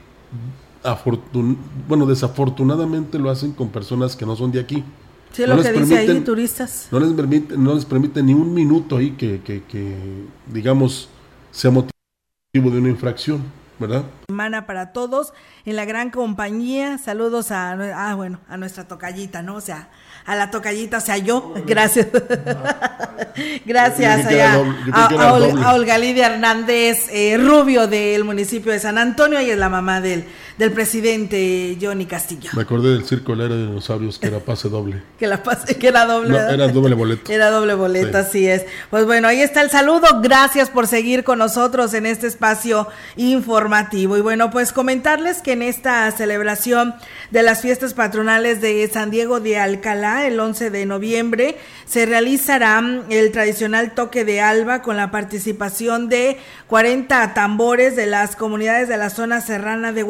[0.83, 4.83] afortun bueno, desafortunadamente lo hacen con personas que no son de aquí.
[5.31, 6.87] Sí, No lo les que dice ahí, permiten- turistas.
[6.91, 9.95] No les permite, no les permite ni un minuto ahí que, que, que,
[10.51, 11.07] digamos,
[11.51, 11.91] sea motivo
[12.71, 13.41] de una infracción,
[13.82, 14.04] ¿verdad?
[14.28, 15.34] semana para todos
[15.65, 16.98] en la gran compañía.
[16.98, 19.56] Saludos a, ah, bueno, a nuestra tocallita, ¿no?
[19.56, 19.89] O sea,
[20.26, 21.54] a la tocallita, o sea, yo.
[21.65, 22.08] Gracias.
[23.65, 28.24] Gracias que era allá doble, a, a Ol- a Olga Lidia Hernández eh, Rubio del
[28.24, 29.39] municipio de San Antonio.
[29.39, 30.26] Ella es la mamá del,
[30.62, 32.52] del presidente Johnny Castillo.
[32.54, 35.02] Me acordé del circo de dinosaurios que era pase doble.
[35.17, 36.36] Que la pase, que era doble.
[36.38, 37.32] Era doble boleto.
[37.32, 38.15] Era doble boleto, Sí.
[38.17, 38.65] así es.
[38.91, 40.21] Pues bueno, ahí está el saludo.
[40.21, 44.17] Gracias por seguir con nosotros en este espacio informativo.
[44.17, 46.93] Y bueno, pues comentarles que en esta celebración
[47.32, 52.82] de las fiestas patronales de San Diego de Alcalá, el 11 de noviembre, se realizará
[53.10, 58.97] el tradicional toque de alba con la participación de 40 tambores de las comunidades de
[58.97, 60.04] la zona serrana de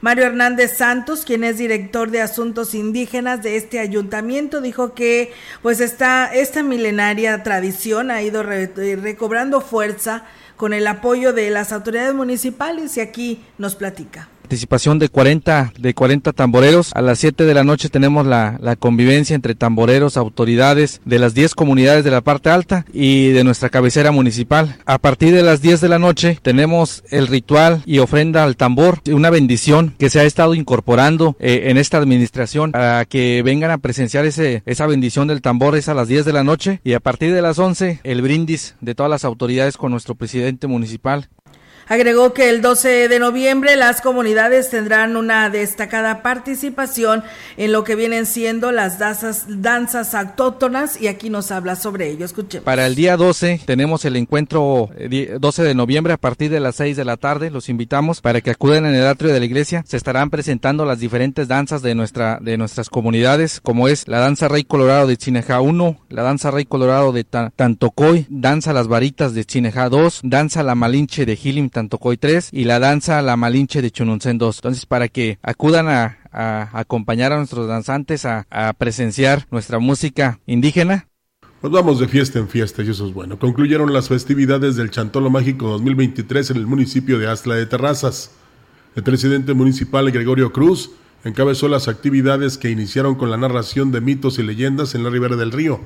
[0.00, 5.80] Mario Hernández Santos, quien es director de asuntos indígenas de este ayuntamiento, dijo que pues
[5.80, 10.24] esta, esta milenaria tradición ha ido eh, recobrando fuerza
[10.56, 14.28] con el apoyo de las autoridades municipales y aquí nos platica.
[14.46, 16.92] Participación de 40 de 40 tamboreros.
[16.94, 21.34] A las 7 de la noche tenemos la, la convivencia entre tamboreros, autoridades de las
[21.34, 24.76] 10 comunidades de la parte alta y de nuestra cabecera municipal.
[24.86, 29.00] A partir de las 10 de la noche tenemos el ritual y ofrenda al tambor,
[29.12, 33.78] una bendición que se ha estado incorporando eh, en esta administración para que vengan a
[33.78, 37.00] presenciar ese, esa bendición del tambor es a las 10 de la noche y a
[37.00, 41.28] partir de las 11 el brindis de todas las autoridades con nuestro presidente municipal.
[41.88, 47.22] Agregó que el 12 de noviembre las comunidades tendrán una destacada participación
[47.56, 52.24] en lo que vienen siendo las danzas, danzas autóctonas y aquí nos habla sobre ello.
[52.24, 52.64] Escuchemos.
[52.64, 54.90] Para el día 12 tenemos el encuentro
[55.38, 57.50] 12 eh, de noviembre a partir de las 6 de la tarde.
[57.50, 59.84] Los invitamos para que acudan en el atrio de la iglesia.
[59.86, 64.48] Se estarán presentando las diferentes danzas de, nuestra, de nuestras comunidades, como es la danza
[64.48, 69.44] Rey Colorado de Chineja 1, la danza Rey Colorado de Tantocoy, danza Las Varitas de
[69.44, 73.90] Chineja 2, danza La Malinche de Gilim Tantocoy 3 y la danza La Malinche de
[73.90, 74.56] Chununcén 2.
[74.56, 76.16] Entonces, para que acudan a,
[76.72, 78.46] acompañar a nuestros danzantes a,
[78.78, 81.08] presenciar nuestra música indígena.
[81.62, 83.38] Nos vamos de fiesta en fiesta y eso es bueno.
[83.38, 88.30] Concluyeron las festividades del Chantolo Mágico 2023 en el municipio de Astla de Terrazas.
[88.94, 90.92] El presidente municipal Gregorio Cruz
[91.24, 95.36] encabezó las actividades que iniciaron con la narración de mitos y leyendas en la ribera
[95.36, 95.80] del río.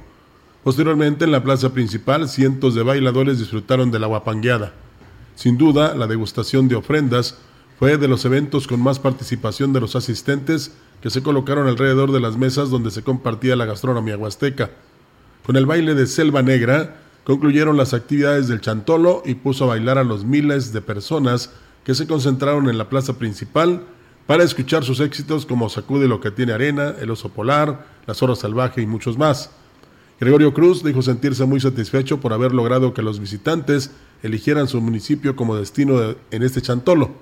[0.63, 4.73] Posteriormente, en la plaza principal, cientos de bailadores disfrutaron de la guapangueada.
[5.41, 7.39] Sin duda, la degustación de ofrendas
[7.79, 12.21] fue de los eventos con más participación de los asistentes que se colocaron alrededor de
[12.21, 14.71] las mesas donde se compartía la gastronomía huasteca.
[15.47, 19.97] Con el baile de Selva Negra, concluyeron las actividades del Chantolo y puso a bailar
[19.97, 23.85] a los miles de personas que se concentraron en la plaza principal
[24.27, 28.37] para escuchar sus éxitos como Sacude lo que tiene arena, El oso polar, La zorra
[28.37, 29.53] salvaje y muchos más.
[30.21, 33.91] Gregorio Cruz dijo sentirse muy satisfecho por haber logrado que los visitantes
[34.23, 37.13] eligieran su municipio como destino en este chantolo.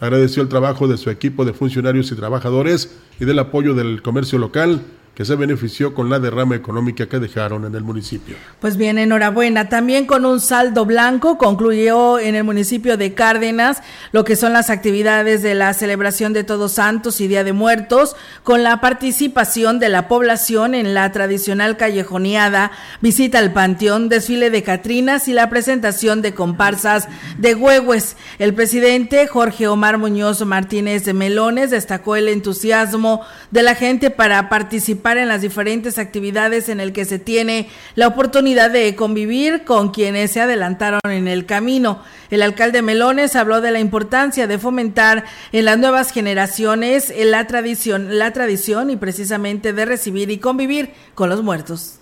[0.00, 4.40] Agradeció el trabajo de su equipo de funcionarios y trabajadores y del apoyo del comercio
[4.40, 4.82] local
[5.14, 8.34] que se benefició con la derrama económica que dejaron en el municipio.
[8.60, 9.68] Pues bien, enhorabuena.
[9.68, 14.70] También con un saldo blanco concluyó en el municipio de Cárdenas lo que son las
[14.70, 19.90] actividades de la celebración de Todos Santos y Día de Muertos, con la participación de
[19.90, 22.70] la población en la tradicional callejoneada,
[23.02, 28.16] visita al panteón, desfile de Catrinas y la presentación de comparsas de huehues.
[28.38, 33.20] El presidente Jorge Omar Muñoz Martínez de Melones destacó el entusiasmo
[33.50, 38.06] de la gente para participar en las diferentes actividades en el que se tiene la
[38.06, 42.00] oportunidad de convivir con quienes se adelantaron en el camino.
[42.30, 48.18] El alcalde Melones habló de la importancia de fomentar en las nuevas generaciones la tradición,
[48.18, 51.98] la tradición y precisamente de recibir y convivir con los muertos.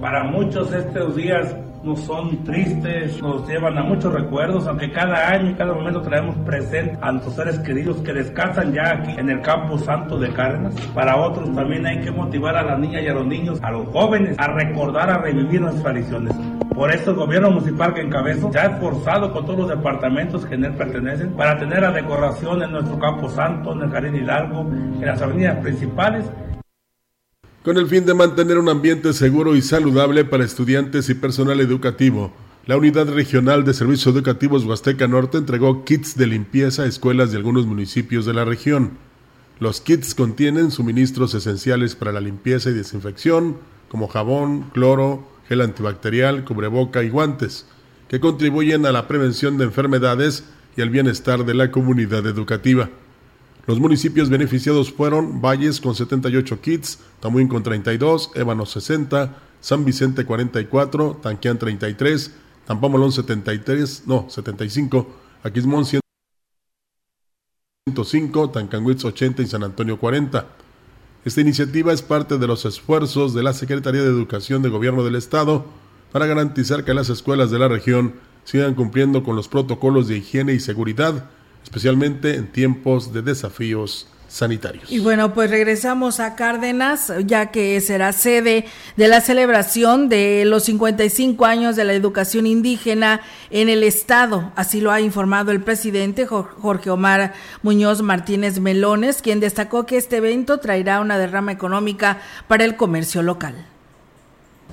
[0.00, 1.54] Para muchos estos días
[1.86, 6.36] no son tristes, nos llevan a muchos recuerdos, aunque cada año y cada momento traemos
[6.38, 10.74] presente a nuestros seres queridos que descansan ya aquí en el campo santo de Cárdenas.
[10.92, 13.86] Para otros también hay que motivar a las niñas y a los niños, a los
[13.88, 16.34] jóvenes, a recordar, a revivir nuestras tradiciones.
[16.74, 20.56] Por eso el gobierno municipal que encabezo se ha esforzado con todos los departamentos que
[20.56, 24.62] en él pertenecen para tener la decoración en nuestro campo santo, en el Jardín Hidalgo,
[24.62, 26.28] en las avenidas principales
[27.66, 32.32] con el fin de mantener un ambiente seguro y saludable para estudiantes y personal educativo.
[32.64, 37.38] La Unidad Regional de Servicios Educativos Huasteca Norte entregó kits de limpieza a escuelas de
[37.38, 38.92] algunos municipios de la región.
[39.58, 43.56] Los kits contienen suministros esenciales para la limpieza y desinfección,
[43.88, 47.66] como jabón, cloro, gel antibacterial, cubreboca y guantes,
[48.06, 50.44] que contribuyen a la prevención de enfermedades
[50.76, 52.90] y al bienestar de la comunidad educativa.
[53.66, 60.24] Los municipios beneficiados fueron Valles con 78 kits, Tamuín con 32, Ébano 60, San Vicente
[60.24, 62.30] 44, Tanquián 33,
[62.64, 65.08] Tampamolón 73, no, 75,
[65.42, 70.46] Aquismón 105, Tancanguitz 80 y San Antonio 40.
[71.24, 75.16] Esta iniciativa es parte de los esfuerzos de la Secretaría de Educación de Gobierno del
[75.16, 75.66] Estado
[76.12, 80.54] para garantizar que las escuelas de la región sigan cumpliendo con los protocolos de higiene
[80.54, 81.28] y seguridad
[81.66, 84.90] especialmente en tiempos de desafíos sanitarios.
[84.90, 90.62] Y bueno, pues regresamos a Cárdenas, ya que será sede de la celebración de los
[90.64, 94.52] 55 años de la educación indígena en el Estado.
[94.54, 100.18] Así lo ha informado el presidente Jorge Omar Muñoz Martínez Melones, quien destacó que este
[100.18, 103.66] evento traerá una derrama económica para el comercio local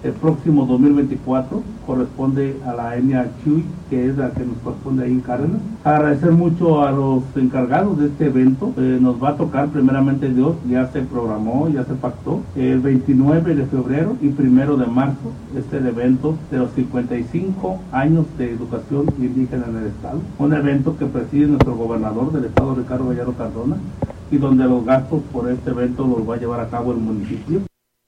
[0.04, 5.12] el próximo 2024 corresponde a la etnia Chuy, que es la que nos corresponde ahí
[5.12, 5.62] en Cárdenas.
[5.84, 8.74] Agradecer mucho a los encargados de este evento.
[8.78, 12.42] Eh, nos va a tocar primeramente Dios, ya se programó, ya se pactó.
[12.56, 17.80] El 29 de febrero y 1 de marzo, este es el evento de los 55
[17.92, 20.20] años de educación indígena en el Estado.
[20.38, 23.78] Un evento que preside nuestro gobernador del Estado, Ricardo Gallardo Cardona,
[24.32, 27.62] y donde los gastos por este evento los va a llevar a cabo el municipio.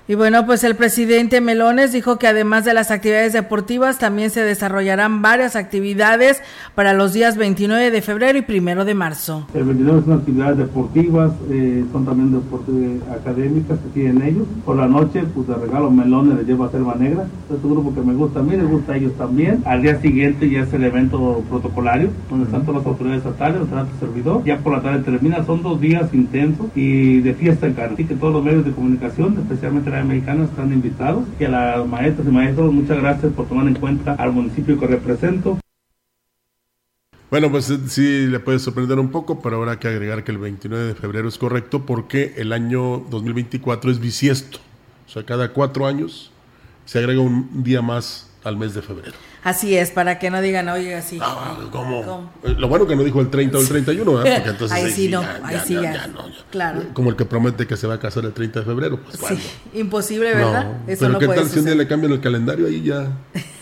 [0.07, 4.41] Y bueno, pues el presidente Melones dijo que además de las actividades deportivas, también se
[4.41, 6.43] desarrollarán varias actividades
[6.75, 9.47] para los días 29 de febrero y primero de marzo.
[9.55, 14.47] El 29 son actividades deportivas, eh, son también deportes académicas que tienen ellos.
[14.63, 17.25] Por la noche, pues de regalo Melones les lleva a Selva Negra.
[17.51, 19.63] Es un grupo que me gusta a mí, les gusta a ellos también.
[19.65, 23.75] Al día siguiente ya es el evento protocolario, donde están todas las autoridades estatales, donde
[23.75, 24.43] está el servidor.
[24.43, 27.91] Ya por la tarde termina, son dos días intensos y de fiesta en cara.
[27.91, 32.27] Así que todos los medios de comunicación, especialmente mexicanos están invitados y a las maestras
[32.27, 35.59] y maestros muchas gracias por tomar en cuenta al municipio que represento.
[37.31, 40.85] Bueno, pues sí le puede sorprender un poco, pero habrá que agregar que el 29
[40.85, 44.59] de febrero es correcto porque el año 2024 es bisiesto.
[45.07, 46.31] O sea, cada cuatro años
[46.85, 49.17] se agrega un día más al mes de febrero.
[49.45, 51.19] Así es, para que no digan, oye, así.
[51.21, 52.31] Ah, ¿cómo?
[52.43, 54.33] Eh, lo bueno que no dijo el 30 o el 31, ¿eh?
[54.35, 56.09] Porque entonces ahí, sí, no, ahí sí ya.
[56.49, 56.81] Claro.
[56.93, 59.79] Como el que promete que se va a casar el 30 de febrero, pues Sí,
[59.79, 60.65] imposible, ¿verdad?
[60.65, 63.07] No, Eso pero ¿qué tal si un día le cambian el calendario ahí ya?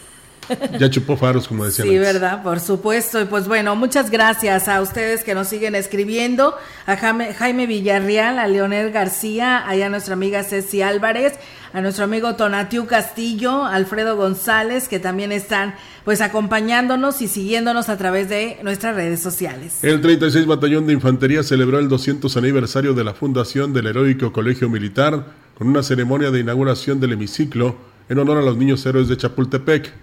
[0.79, 1.87] Ya chupó faros, como decían.
[1.87, 3.21] Sí, verdad, por supuesto.
[3.21, 8.39] Y pues bueno, muchas gracias a ustedes que nos siguen escribiendo, a Jaime, Jaime Villarreal,
[8.39, 11.33] a Leonel García, allá a nuestra amiga Ceci Álvarez,
[11.73, 15.75] a nuestro amigo Tonatiu Castillo, Alfredo González, que también están
[16.05, 19.83] pues acompañándonos y siguiéndonos a través de nuestras redes sociales.
[19.83, 24.69] El 36 Batallón de Infantería celebró el 200 aniversario de la fundación del Heroico Colegio
[24.69, 25.25] Militar
[25.57, 27.75] con una ceremonia de inauguración del hemiciclo
[28.09, 29.93] en honor a los niños héroes de Chapultepec.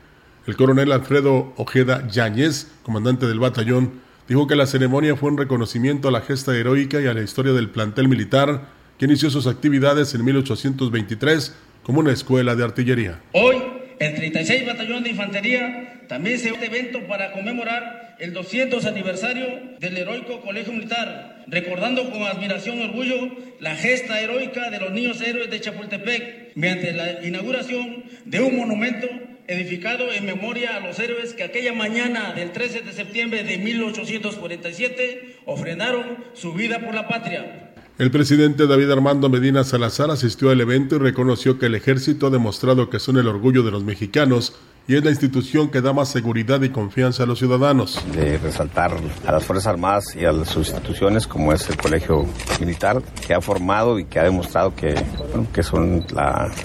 [0.47, 6.09] El coronel Alfredo Ojeda Yáñez, comandante del batallón, dijo que la ceremonia fue un reconocimiento
[6.09, 8.69] a la gesta heroica y a la historia del plantel militar
[8.99, 13.21] que inició sus actividades en 1823 como una escuela de artillería.
[13.33, 13.57] Hoy,
[13.99, 19.47] el 36 Batallón de Infantería también se un evento para conmemorar el 200 aniversario
[19.79, 25.21] del heroico Colegio Militar, recordando con admiración y orgullo la gesta heroica de los niños
[25.21, 29.07] héroes de Chapultepec, mediante la inauguración de un monumento
[29.51, 35.41] edificado en memoria a los héroes que aquella mañana del 13 de septiembre de 1847
[35.45, 37.73] ofrendaron su vida por la patria.
[37.99, 42.31] El presidente David Armando Medina Salazar asistió al evento y reconoció que el ejército ha
[42.31, 44.55] demostrado que son el orgullo de los mexicanos
[44.87, 48.05] y es la institución que da más seguridad y confianza a los ciudadanos.
[48.13, 48.93] De resaltar
[49.27, 52.27] a las Fuerzas Armadas y a sus instituciones como es el Colegio
[52.59, 54.95] Militar, que ha formado y que ha demostrado que,
[55.53, 56.05] que son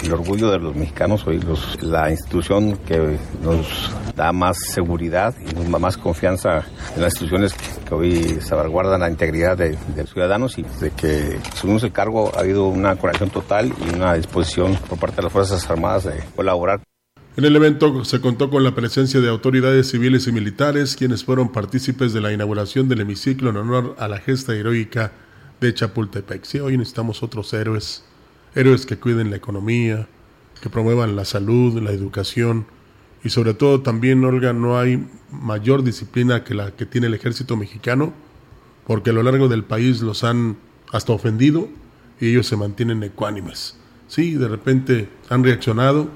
[0.04, 5.70] el orgullo de los mexicanos, hoy los, la institución que nos da más seguridad y
[5.70, 6.64] más confianza
[6.96, 11.80] en las instituciones que, hoy salvaguardan la integridad de, los ciudadanos y de que según
[11.82, 15.70] el cargo ha habido una coordinación total y una disposición por parte de las Fuerzas
[15.70, 16.82] Armadas de colaborar.
[17.38, 21.52] En el evento se contó con la presencia de autoridades civiles y militares, quienes fueron
[21.52, 25.12] partícipes de la inauguración del hemiciclo en honor a la gesta heroica
[25.60, 26.46] de Chapultepec.
[26.46, 28.06] Sí, hoy necesitamos otros héroes,
[28.56, 30.08] héroes que cuiden la economía,
[30.62, 32.68] que promuevan la salud, la educación
[33.22, 37.58] y sobre todo también, Olga, no hay mayor disciplina que la que tiene el ejército
[37.58, 38.14] mexicano,
[38.88, 40.56] porque a lo largo del país los han
[40.94, 41.68] hasta ofendido
[42.22, 43.76] y ellos se mantienen ecuánimes.
[44.08, 46.08] Sí, de repente han reaccionado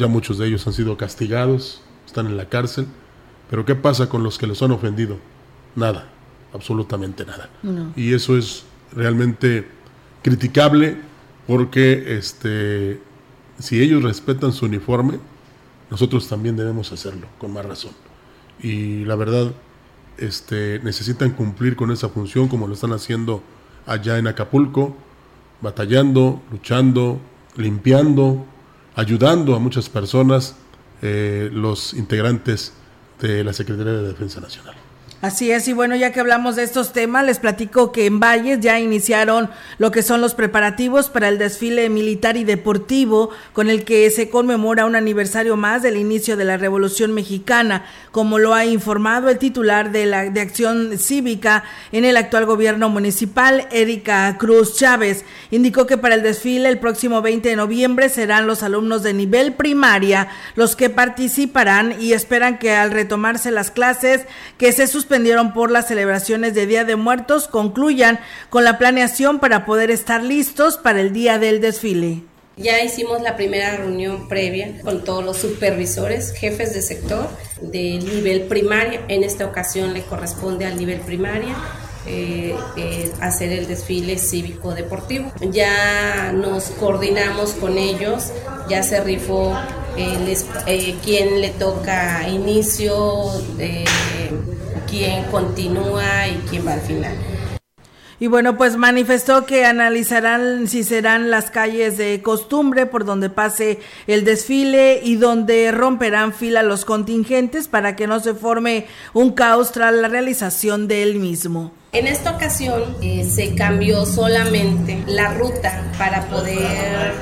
[0.00, 2.86] ya muchos de ellos han sido castigados, están en la cárcel.
[3.48, 5.18] Pero ¿qué pasa con los que los han ofendido?
[5.76, 6.08] Nada,
[6.52, 7.48] absolutamente nada.
[7.94, 9.66] Y eso es realmente
[10.22, 10.96] criticable
[11.46, 13.00] porque este,
[13.58, 15.18] si ellos respetan su uniforme,
[15.90, 17.92] nosotros también debemos hacerlo, con más razón.
[18.62, 19.52] Y la verdad,
[20.18, 23.42] este, necesitan cumplir con esa función como lo están haciendo
[23.86, 24.96] allá en Acapulco,
[25.60, 27.20] batallando, luchando,
[27.56, 28.46] limpiando,
[29.00, 30.56] ayudando a muchas personas,
[31.00, 32.74] eh, los integrantes
[33.18, 34.74] de la Secretaría de Defensa Nacional.
[35.22, 38.60] Así es, y bueno, ya que hablamos de estos temas, les platico que en Valles
[38.60, 43.84] ya iniciaron lo que son los preparativos para el desfile militar y deportivo con el
[43.84, 48.64] que se conmemora un aniversario más del inicio de la Revolución Mexicana, como lo ha
[48.64, 54.78] informado el titular de la de Acción Cívica en el actual gobierno municipal, Erika Cruz
[54.78, 55.26] Chávez.
[55.50, 59.52] Indicó que para el desfile el próximo 20 de noviembre serán los alumnos de nivel
[59.52, 64.22] primaria los que participarán y esperan que al retomarse las clases
[64.56, 69.66] que se suspendieron por las celebraciones de Día de Muertos concluyan con la planeación para
[69.66, 72.22] poder estar listos para el día del desfile.
[72.56, 77.28] Ya hicimos la primera reunión previa con todos los supervisores, jefes de sector
[77.60, 79.00] de nivel primaria.
[79.08, 81.56] En esta ocasión le corresponde al nivel primaria.
[82.06, 85.30] Eh, eh, hacer el desfile cívico deportivo.
[85.50, 88.32] Ya nos coordinamos con ellos,
[88.70, 89.54] ya se rifó
[89.98, 90.34] eh,
[90.66, 93.30] eh quién le toca inicio,
[94.88, 97.12] quién continúa y quién va al final.
[98.20, 103.78] Y bueno, pues manifestó que analizarán si serán las calles de costumbre por donde pase
[104.06, 109.72] el desfile y donde romperán fila los contingentes para que no se forme un caos
[109.72, 111.72] tras la realización del mismo.
[111.92, 117.14] En esta ocasión eh, se cambió solamente la ruta para poder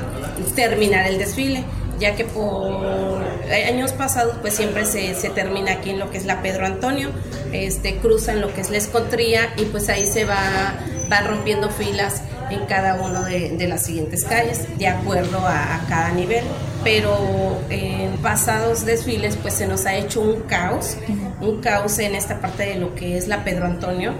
[0.53, 1.63] terminar el desfile
[1.99, 3.23] ya que por
[3.67, 7.09] años pasados pues siempre se, se, termina aquí en lo que es la Pedro Antonio,
[7.51, 10.75] este, cruza en lo que es la Escotría y pues ahí se va,
[11.11, 15.87] va rompiendo filas en cada una de, de, las siguientes calles, de acuerdo a, a,
[15.87, 16.43] cada nivel.
[16.83, 20.97] Pero en pasados desfiles pues se nos ha hecho un caos,
[21.41, 24.13] un caos en esta parte de lo que es la Pedro Antonio.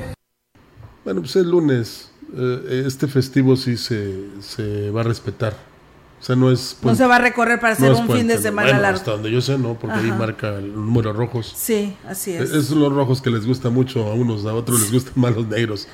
[1.05, 5.68] Bueno, pues el lunes, eh, este festivo sí se, se va a respetar
[6.19, 6.77] o sea, no es.
[6.81, 8.97] no se va a recorrer para hacer no un fin de semana bueno, largo.
[8.97, 10.05] Hasta donde yo sé, no, porque Ajá.
[10.05, 11.53] ahí marca el número rojos.
[11.55, 12.49] Sí, así es.
[12.49, 15.33] Esos son los rojos que les gusta mucho a unos, a otros les gustan más
[15.33, 15.87] los negros,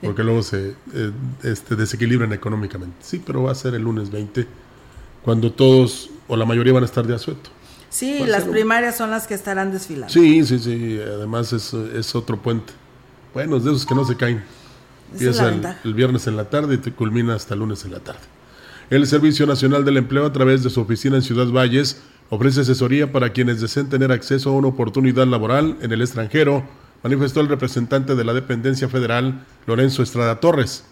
[0.00, 1.10] porque luego se eh,
[1.42, 2.96] este, desequilibran económicamente.
[3.00, 4.46] Sí, pero va a ser el lunes 20,
[5.24, 7.50] cuando todos o la mayoría van a estar de asueto.
[7.90, 10.12] Sí, las primarias son las que estarán desfilando.
[10.12, 11.00] Sí, sí, sí.
[11.04, 12.72] Además es, es otro puente.
[13.34, 14.42] Bueno, es de esos que no se caen.
[15.12, 17.98] Empieza el, el viernes en la tarde y te culmina hasta el lunes en la
[17.98, 18.20] tarde.
[18.92, 23.10] El Servicio Nacional del Empleo, a través de su oficina en Ciudad Valles, ofrece asesoría
[23.10, 26.62] para quienes deseen tener acceso a una oportunidad laboral en el extranjero,
[27.02, 30.84] manifestó el representante de la dependencia federal, Lorenzo Estrada Torres.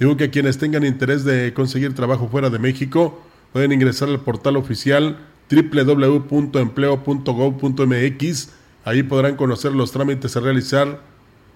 [0.00, 3.22] Dijo que quienes tengan interés de conseguir trabajo fuera de México
[3.52, 5.16] pueden ingresar al portal oficial
[5.48, 8.48] www.empleo.gov.mx.
[8.84, 11.00] Ahí podrán conocer los trámites a realizar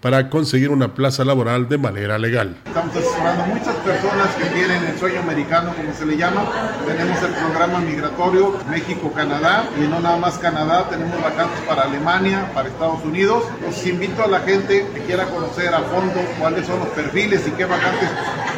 [0.00, 2.56] para conseguir una plaza laboral de manera legal.
[2.66, 6.44] Estamos asesorando muchas personas que tienen el sueño americano, como se le llama.
[6.86, 12.68] Tenemos el programa migratorio México-Canadá y no nada más Canadá, tenemos vacantes para Alemania, para
[12.68, 13.44] Estados Unidos.
[13.62, 17.50] Los invito a la gente que quiera conocer a fondo cuáles son los perfiles y
[17.52, 18.08] qué vacantes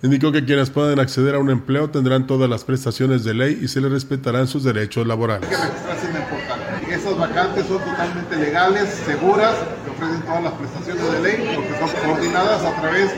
[0.00, 3.66] Indicó que quienes puedan acceder a un empleo tendrán todas las prestaciones de ley y
[3.66, 5.50] se les respetarán sus derechos laborales.
[5.50, 6.60] Hay que registrarse en el portal.
[6.88, 11.90] Esas vacantes son totalmente legales, seguras, que ofrecen todas las prestaciones de ley, porque son
[12.06, 13.10] coordinadas a través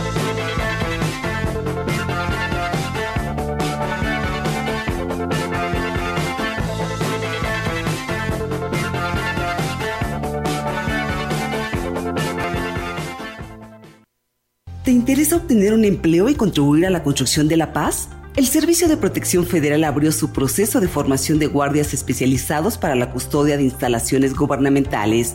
[15.01, 18.09] interesa obtener un empleo y contribuir a la construcción de la paz?
[18.35, 23.11] El Servicio de Protección Federal abrió su proceso de formación de guardias especializados para la
[23.11, 25.33] custodia de instalaciones gubernamentales.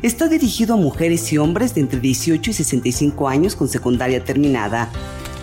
[0.00, 4.88] Está dirigido a mujeres y hombres de entre 18 y 65 años con secundaria terminada.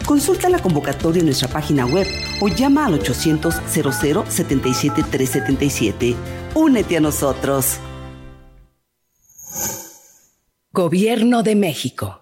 [0.06, 2.08] Consulta la convocatoria en nuestra página web
[2.40, 6.16] o llama al 800 00 77 377.
[6.56, 7.80] Únete a nosotros.
[10.72, 12.22] Gobierno de México.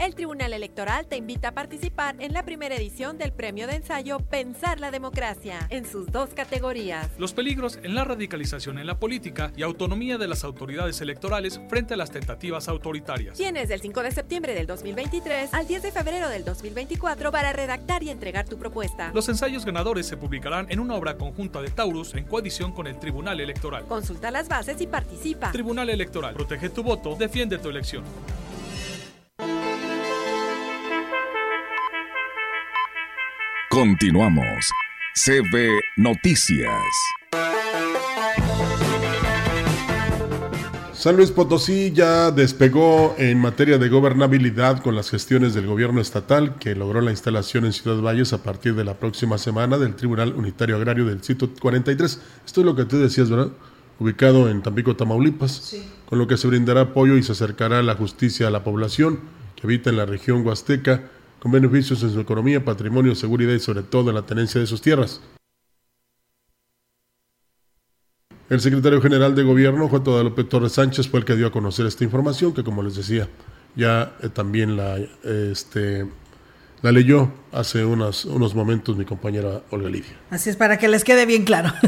[0.00, 4.18] El Tribunal Electoral te invita a participar en la primera edición del premio de ensayo
[4.18, 7.08] Pensar la Democracia, en sus dos categorías.
[7.16, 11.94] Los peligros en la radicalización en la política y autonomía de las autoridades electorales frente
[11.94, 13.36] a las tentativas autoritarias.
[13.36, 18.02] Tienes del 5 de septiembre del 2023 al 10 de febrero del 2024 para redactar
[18.02, 19.12] y entregar tu propuesta.
[19.14, 22.98] Los ensayos ganadores se publicarán en una obra conjunta de Taurus en coadición con el
[22.98, 23.84] Tribunal Electoral.
[23.86, 25.52] Consulta las bases y participa.
[25.52, 26.34] Tribunal Electoral.
[26.34, 28.02] Protege tu voto, defiende tu elección.
[33.74, 34.70] Continuamos.
[35.16, 36.70] CB Noticias.
[40.92, 46.54] San Luis Potosí ya despegó en materia de gobernabilidad con las gestiones del gobierno estatal
[46.60, 50.34] que logró la instalación en Ciudad Valles a partir de la próxima semana del Tribunal
[50.34, 52.20] Unitario Agrario del Sitio 43.
[52.46, 53.50] Esto es lo que tú decías, ¿verdad?
[53.98, 55.84] Ubicado en Tampico, Tamaulipas, Sí.
[56.06, 59.18] con lo que se brindará apoyo y se acercará la justicia a la población
[59.56, 61.10] que habita en la región huasteca
[61.44, 64.80] con beneficios en su economía, patrimonio, seguridad y sobre todo en la tenencia de sus
[64.80, 65.20] tierras.
[68.48, 71.84] El secretario general de gobierno, Juan Guadalupe Torres Sánchez, fue el que dio a conocer
[71.84, 73.28] esta información, que como les decía,
[73.76, 76.10] ya eh, también la, este,
[76.80, 80.12] la leyó hace unos, unos momentos mi compañera Olga Lidia.
[80.30, 81.72] Así es, para que les quede bien claro.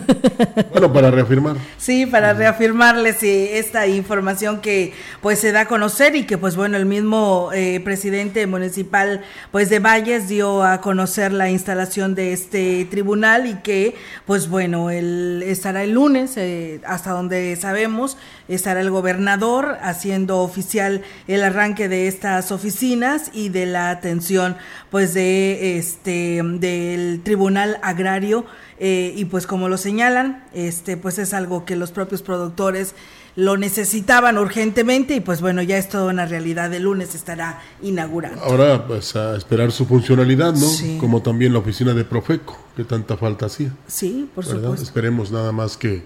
[0.70, 1.56] Bueno, para reafirmar.
[1.78, 4.92] Sí, para reafirmarles eh, esta información que
[5.22, 9.70] pues se da a conocer y que pues bueno, el mismo eh, presidente municipal pues
[9.70, 13.94] de Valles dio a conocer la instalación de este tribunal y que
[14.26, 21.02] pues bueno, él estará el lunes, eh, hasta donde sabemos, estará el gobernador haciendo oficial
[21.26, 24.56] el arranque de estas oficinas y de la atención
[24.90, 28.44] pues de este del tribunal agrario
[28.78, 32.94] eh, y pues como lo señalan, este pues es algo que los propios productores
[33.36, 36.72] lo necesitaban urgentemente y pues bueno, ya es toda una realidad.
[36.72, 38.42] El lunes estará inaugurado.
[38.42, 40.66] Ahora, pues a esperar su funcionalidad, ¿no?
[40.66, 40.96] Sí.
[40.98, 43.72] Como también la oficina de Profeco, que tanta falta hacía.
[43.86, 44.60] Sí, por ¿verdad?
[44.62, 44.84] supuesto.
[44.84, 46.02] Esperemos nada más que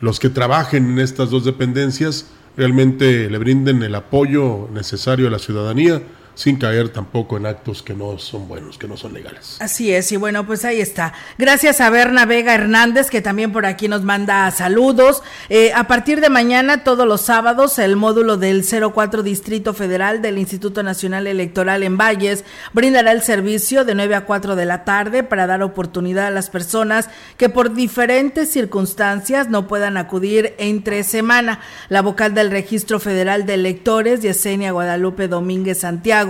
[0.00, 2.26] los que trabajen en estas dos dependencias
[2.56, 6.02] realmente le brinden el apoyo necesario a la ciudadanía
[6.34, 9.58] sin caer tampoco en actos que no son buenos, que no son legales.
[9.60, 11.12] Así es, y bueno, pues ahí está.
[11.38, 15.22] Gracias a Berna Vega Hernández, que también por aquí nos manda saludos.
[15.48, 20.38] Eh, a partir de mañana, todos los sábados, el módulo del 04 Distrito Federal del
[20.38, 25.22] Instituto Nacional Electoral en Valles brindará el servicio de 9 a 4 de la tarde
[25.22, 31.60] para dar oportunidad a las personas que por diferentes circunstancias no puedan acudir entre semana.
[31.88, 36.23] La vocal del Registro Federal de Electores, Yesenia Guadalupe Domínguez Santiago,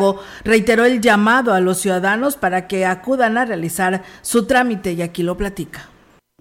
[0.44, 5.22] reiteró el llamado a los ciudadanos para que acudan a realizar su trámite y aquí
[5.22, 5.88] lo platica.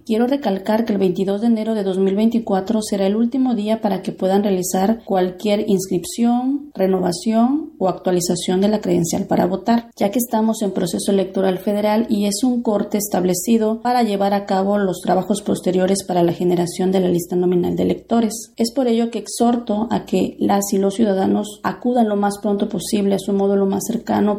[0.06, 4.12] Quiero recalcar que el 22 de enero de 2024 será el último día para que
[4.12, 10.60] puedan realizar cualquier inscripción, renovación o actualización de la credencial para votar, ya que estamos
[10.60, 15.40] en proceso electoral federal y es un corte establecido para llevar a cabo los trabajos
[15.40, 18.52] posteriores para la generación de la lista nominal de electores.
[18.56, 22.68] Es por ello que exhorto a que las y los ciudadanos acudan lo más pronto
[22.68, 24.36] posible a su módulo más cercano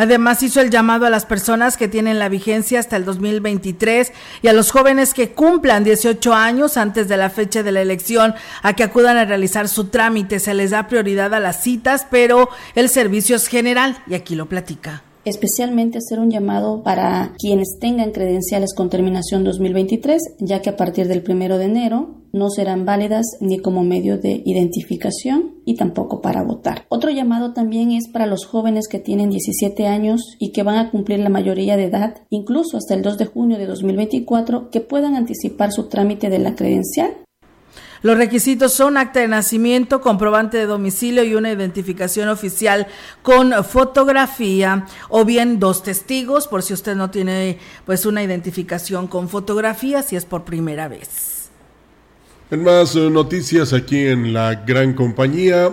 [0.00, 4.48] Además hizo el llamado a las personas que tienen la vigencia hasta el 2023 y
[4.48, 8.32] a los jóvenes que cumplan 18 años antes de la fecha de la elección
[8.62, 10.38] a que acudan a realizar su trámite.
[10.38, 14.48] Se les da prioridad a las citas, pero el servicio es general y aquí lo
[14.48, 20.78] platica especialmente hacer un llamado para quienes tengan credenciales con terminación 2023, ya que a
[20.78, 26.20] partir del primero de enero no serán válidas ni como medio de identificación y tampoco
[26.20, 26.84] para votar.
[26.88, 30.90] Otro llamado también es para los jóvenes que tienen 17 años y que van a
[30.90, 35.14] cumplir la mayoría de edad, incluso hasta el 2 de junio de 2024, que puedan
[35.14, 37.10] anticipar su trámite de la credencial
[38.02, 42.86] los requisitos son acta de nacimiento, comprobante de domicilio y una identificación oficial
[43.22, 49.28] con fotografía o bien dos testigos por si usted no tiene pues una identificación con
[49.28, 51.39] fotografía si es por primera vez.
[52.50, 55.70] En más eh, noticias aquí en la gran compañía,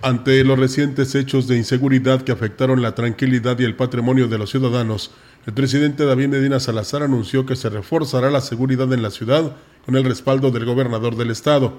[0.00, 4.50] ante los recientes hechos de inseguridad que afectaron la tranquilidad y el patrimonio de los
[4.50, 5.10] ciudadanos,
[5.44, 9.96] el presidente David Medina Salazar anunció que se reforzará la seguridad en la ciudad con
[9.96, 11.78] el respaldo del gobernador del estado.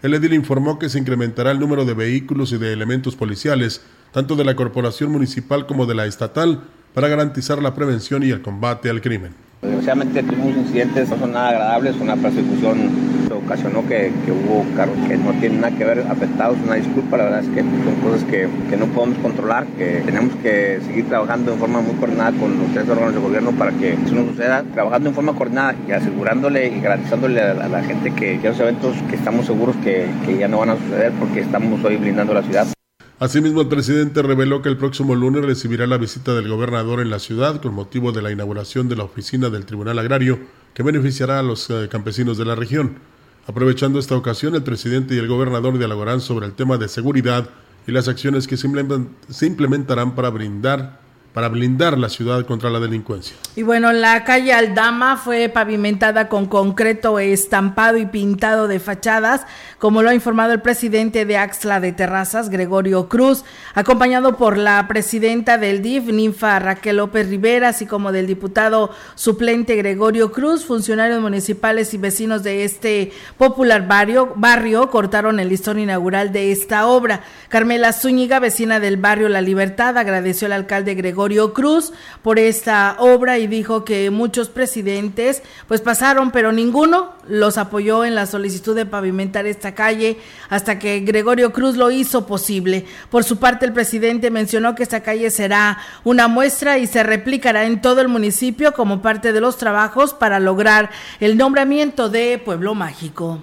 [0.00, 3.82] El edil informó que se incrementará el número de vehículos y de elementos policiales,
[4.12, 6.62] tanto de la corporación municipal como de la estatal,
[6.94, 9.34] para garantizar la prevención y el combate al crimen.
[9.62, 13.08] Desgraciadamente tuvimos incidentes no son nada agradables, una persecución
[13.48, 16.56] ocasionó que, hubo carros que no tienen nada que ver afectados.
[16.64, 20.34] Una disculpa, la verdad es que son cosas que, que no podemos controlar, que tenemos
[20.36, 23.94] que seguir trabajando en forma muy coordinada con los tres órganos de gobierno para que
[23.94, 28.38] eso no suceda, trabajando en forma coordinada y asegurándole y garantizándole a, la gente que
[28.42, 31.82] ya los eventos que estamos seguros que, que ya no van a suceder porque estamos
[31.84, 32.77] hoy blindando la ciudad.
[33.20, 37.18] Asimismo, el presidente reveló que el próximo lunes recibirá la visita del gobernador en la
[37.18, 40.38] ciudad con motivo de la inauguración de la oficina del Tribunal Agrario
[40.72, 43.00] que beneficiará a los eh, campesinos de la región.
[43.48, 47.50] Aprovechando esta ocasión, el presidente y el gobernador dialogarán sobre el tema de seguridad
[47.88, 51.00] y las acciones que se implementarán para brindar
[51.38, 53.36] para blindar la ciudad contra la delincuencia.
[53.54, 59.42] Y bueno, la calle Aldama fue pavimentada con concreto estampado y pintado de fachadas,
[59.78, 64.86] como lo ha informado el presidente de Axla de Terrazas, Gregorio Cruz, acompañado por la
[64.88, 71.20] presidenta del DIF, Ninfa Raquel López Rivera, así como del diputado suplente Gregorio Cruz, funcionarios
[71.20, 77.22] municipales y vecinos de este popular barrio, barrio cortaron el listón inaugural de esta obra.
[77.48, 83.38] Carmela Zúñiga, vecina del barrio La Libertad, agradeció al alcalde Gregorio Cruz por esta obra
[83.38, 88.86] y dijo que muchos presidentes pues pasaron, pero ninguno los apoyó en la solicitud de
[88.86, 92.86] pavimentar esta calle hasta que Gregorio Cruz lo hizo posible.
[93.10, 97.64] Por su parte, el presidente mencionó que esta calle será una muestra y se replicará
[97.64, 100.90] en todo el municipio como parte de los trabajos para lograr
[101.20, 103.42] el nombramiento de Pueblo Mágico.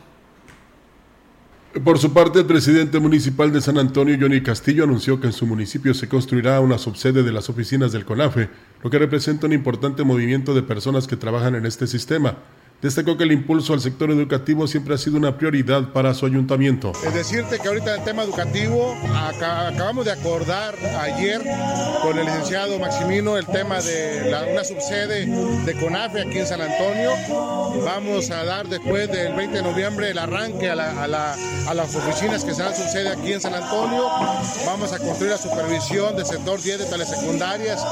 [1.84, 5.46] Por su parte, el presidente municipal de San Antonio, Johnny Castillo, anunció que en su
[5.46, 8.50] municipio se construirá una subsede de las oficinas del CONAFE,
[8.82, 12.38] lo que representa un importante movimiento de personas que trabajan en este sistema.
[12.86, 16.92] Destacó que el impulso al sector educativo siempre ha sido una prioridad para su ayuntamiento.
[17.04, 21.42] Es decirte que ahorita en el tema educativo acabamos de acordar ayer
[22.04, 27.10] con el licenciado Maximino el tema de una subsede de CONAFE aquí en San Antonio.
[27.84, 32.76] Vamos a dar después del 20 de noviembre el arranque a, las oficinas que serán
[32.76, 34.08] subsede aquí en San Antonio.
[34.68, 37.84] Vamos a construir la supervisión del sector 10 de telesecundarias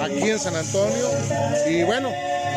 [0.00, 1.08] aquí en San Antonio.
[1.68, 2.10] Y bueno,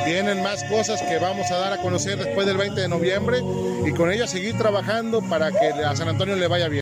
[0.06, 3.40] Vienen más cosas que vamos a dar a conocer después del 20 de noviembre
[3.86, 6.82] y con ellas seguir trabajando para que a San Antonio le vaya bien.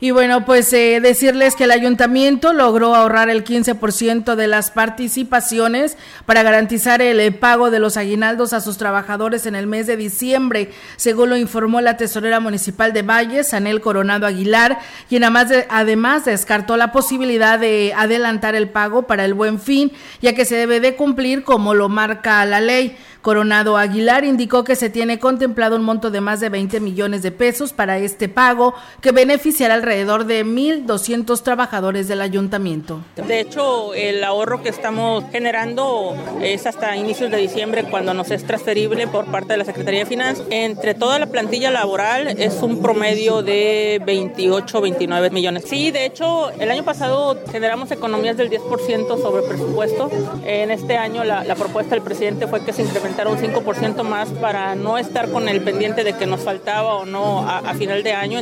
[0.00, 5.96] Y bueno, pues eh, decirles que el ayuntamiento logró ahorrar el 15% de las participaciones
[6.24, 9.96] para garantizar el eh, pago de los aguinaldos a sus trabajadores en el mes de
[9.96, 16.24] diciembre, según lo informó la tesorera municipal de Valles, Anel Coronado Aguilar, quien además, además
[16.26, 19.90] descartó la posibilidad de adelantar el pago para el buen fin,
[20.22, 22.96] ya que se debe de cumplir como lo marca la ley.
[23.22, 27.30] Coronado Aguilar indicó que se tiene contemplado un monto de más de 20 millones de
[27.30, 33.00] pesos para este pago que beneficiará alrededor de 1.200 trabajadores del ayuntamiento.
[33.16, 38.44] De hecho, el ahorro que estamos generando es hasta inicios de diciembre cuando nos es
[38.44, 40.46] transferible por parte de la Secretaría de Finanzas.
[40.50, 45.64] Entre toda la plantilla laboral es un promedio de 28, 29 millones.
[45.66, 50.10] Sí, de hecho, el año pasado generamos economías del 10% sobre presupuesto.
[50.44, 52.82] En este año la, propuesta del presidente fue que se
[53.26, 57.48] un 5% más para no estar con el pendiente de que nos faltaba o no
[57.48, 58.40] a, a final de año.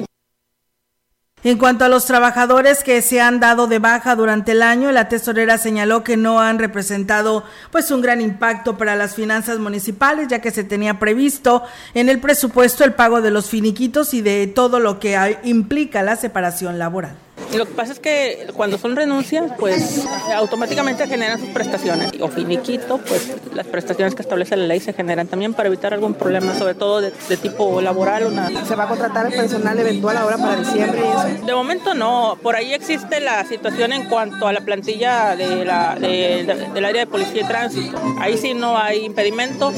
[1.44, 5.08] En cuanto a los trabajadores que se han dado de baja durante el año, la
[5.08, 10.40] tesorera señaló que no han representado pues un gran impacto para las finanzas municipales, ya
[10.40, 11.62] que se tenía previsto
[11.94, 16.16] en el presupuesto el pago de los finiquitos y de todo lo que implica la
[16.16, 17.16] separación laboral.
[17.54, 22.12] Lo que pasa es que cuando son renuncias, pues automáticamente generan sus prestaciones.
[22.20, 26.14] O finiquito, pues las prestaciones que establece la ley se generan también para evitar algún
[26.14, 28.26] problema, sobre todo de, tipo laboral.
[28.26, 28.66] Una...
[28.66, 31.46] ¿Se va a contratar el personal eventual ahora para diciembre y eso?
[31.46, 32.38] De momento no.
[32.42, 37.06] Por ahí existe la situación en cuanto a la plantilla de la, del área de
[37.06, 37.98] policía y tránsito.
[38.20, 39.72] Ahí sí no hay impedimento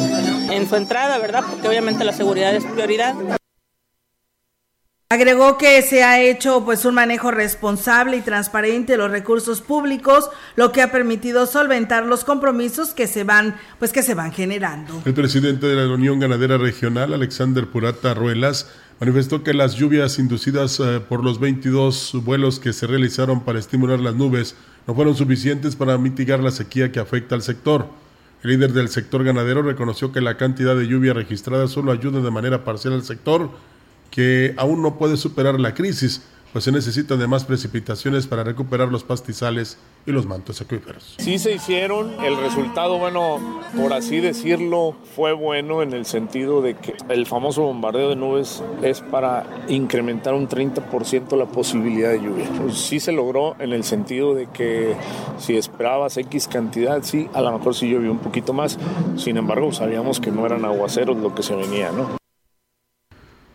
[0.51, 1.45] en su entrada, ¿verdad?
[1.49, 3.15] Porque obviamente la seguridad es prioridad.
[5.11, 10.29] Agregó que se ha hecho pues un manejo responsable y transparente de los recursos públicos,
[10.55, 15.01] lo que ha permitido solventar los compromisos que se van pues que se van generando.
[15.07, 20.79] El presidente de la Unión Ganadera Regional, Alexander Purata Ruelas, manifestó que las lluvias inducidas
[20.79, 24.57] eh, por los 22 vuelos que se realizaron para estimular las nubes
[24.87, 27.89] no fueron suficientes para mitigar la sequía que afecta al sector.
[28.43, 32.31] El líder del sector ganadero reconoció que la cantidad de lluvia registrada solo ayuda de
[32.31, 33.49] manera parcial al sector
[34.11, 38.89] que aún no puede superar la crisis, pues se necesitan de más precipitaciones para recuperar
[38.89, 41.17] los pastizales y los mantos acuíferos.
[41.19, 43.39] Sí se hicieron, el resultado, bueno,
[43.77, 48.63] por así decirlo, fue bueno en el sentido de que el famoso bombardeo de nubes
[48.83, 52.49] es para incrementar un 30% la posibilidad de lluvia.
[52.59, 54.97] Pues sí se logró en el sentido de que
[55.39, 58.79] si esperabas X cantidad, sí, a lo mejor sí llovió un poquito más,
[59.17, 62.19] sin embargo sabíamos que no eran aguaceros lo que se venía, ¿no?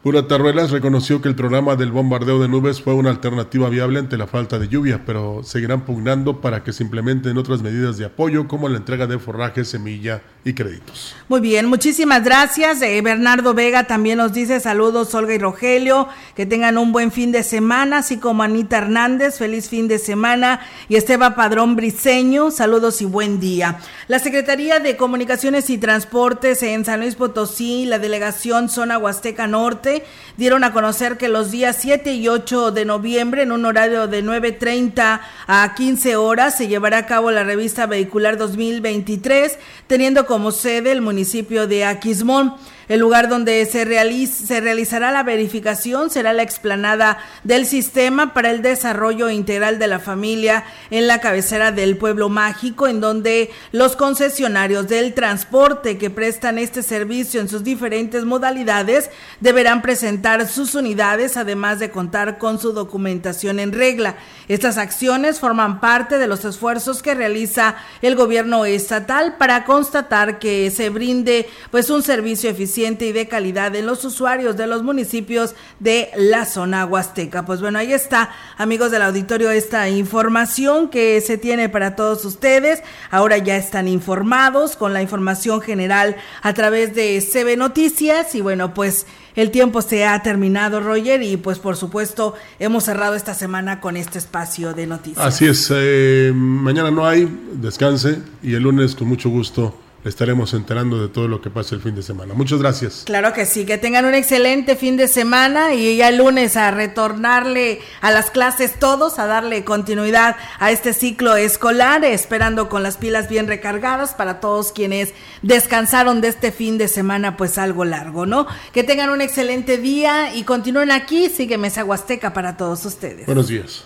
[0.03, 4.17] Pura Tarruelas reconoció que el programa del bombardeo de nubes fue una alternativa viable ante
[4.17, 8.49] la falta de lluvia, pero seguirán pugnando para que se implementen otras medidas de apoyo
[8.49, 11.15] como la entrega de forraje, semilla y créditos.
[11.29, 12.81] Muy bien, muchísimas gracias.
[12.81, 17.31] Eh, Bernardo Vega también nos dice saludos Olga y Rogelio, que tengan un buen fin
[17.31, 23.01] de semana, así como Anita Hernández, feliz fin de semana y Esteban Padrón Briceño, saludos
[23.01, 23.79] y buen día.
[24.09, 29.92] La Secretaría de Comunicaciones y Transportes en San Luis Potosí, la delegación Zona Huasteca Norte,
[30.37, 34.23] dieron a conocer que los días 7 y 8 de noviembre, en un horario de
[34.23, 40.91] 9.30 a 15 horas, se llevará a cabo la revista vehicular 2023, teniendo como sede
[40.91, 42.55] el municipio de Aquismón.
[42.89, 49.29] El lugar donde se, realizará la verificación será la explanada del sistema para el desarrollo
[49.29, 55.13] integral de la familia en la cabecera del pueblo mágico, en donde los concesionarios del
[55.13, 59.09] transporte que prestan este servicio en sus diferentes modalidades
[59.39, 64.17] deberán presentar sus unidades, además de contar con su documentación en regla.
[64.49, 70.69] Estas acciones forman parte de los esfuerzos que realiza el gobierno estatal para constatar que
[70.69, 75.55] se brinde pues un servicio eficiente y de calidad en los usuarios de los municipios
[75.79, 77.45] de la zona huasteca.
[77.45, 82.83] Pues bueno, ahí está, amigos del auditorio, esta información que se tiene para todos ustedes.
[83.09, 88.73] Ahora ya están informados con la información general a través de CB Noticias y bueno,
[88.73, 89.05] pues
[89.35, 93.95] el tiempo se ha terminado, Roger, y pues por supuesto hemos cerrado esta semana con
[93.95, 95.25] este espacio de noticias.
[95.25, 101.01] Así es, eh, mañana no hay, descanse y el lunes con mucho gusto estaremos enterando
[101.01, 102.33] de todo lo que pasa el fin de semana.
[102.33, 103.03] Muchas gracias.
[103.05, 106.71] Claro que sí, que tengan un excelente fin de semana y ya el lunes a
[106.71, 112.97] retornarle a las clases todos, a darle continuidad a este ciclo escolar, esperando con las
[112.97, 118.25] pilas bien recargadas para todos quienes descansaron de este fin de semana pues algo largo,
[118.25, 118.47] ¿no?
[118.73, 123.25] Que tengan un excelente día y continúen aquí, sigue Mesa Huasteca para todos ustedes.
[123.25, 123.85] Buenos días.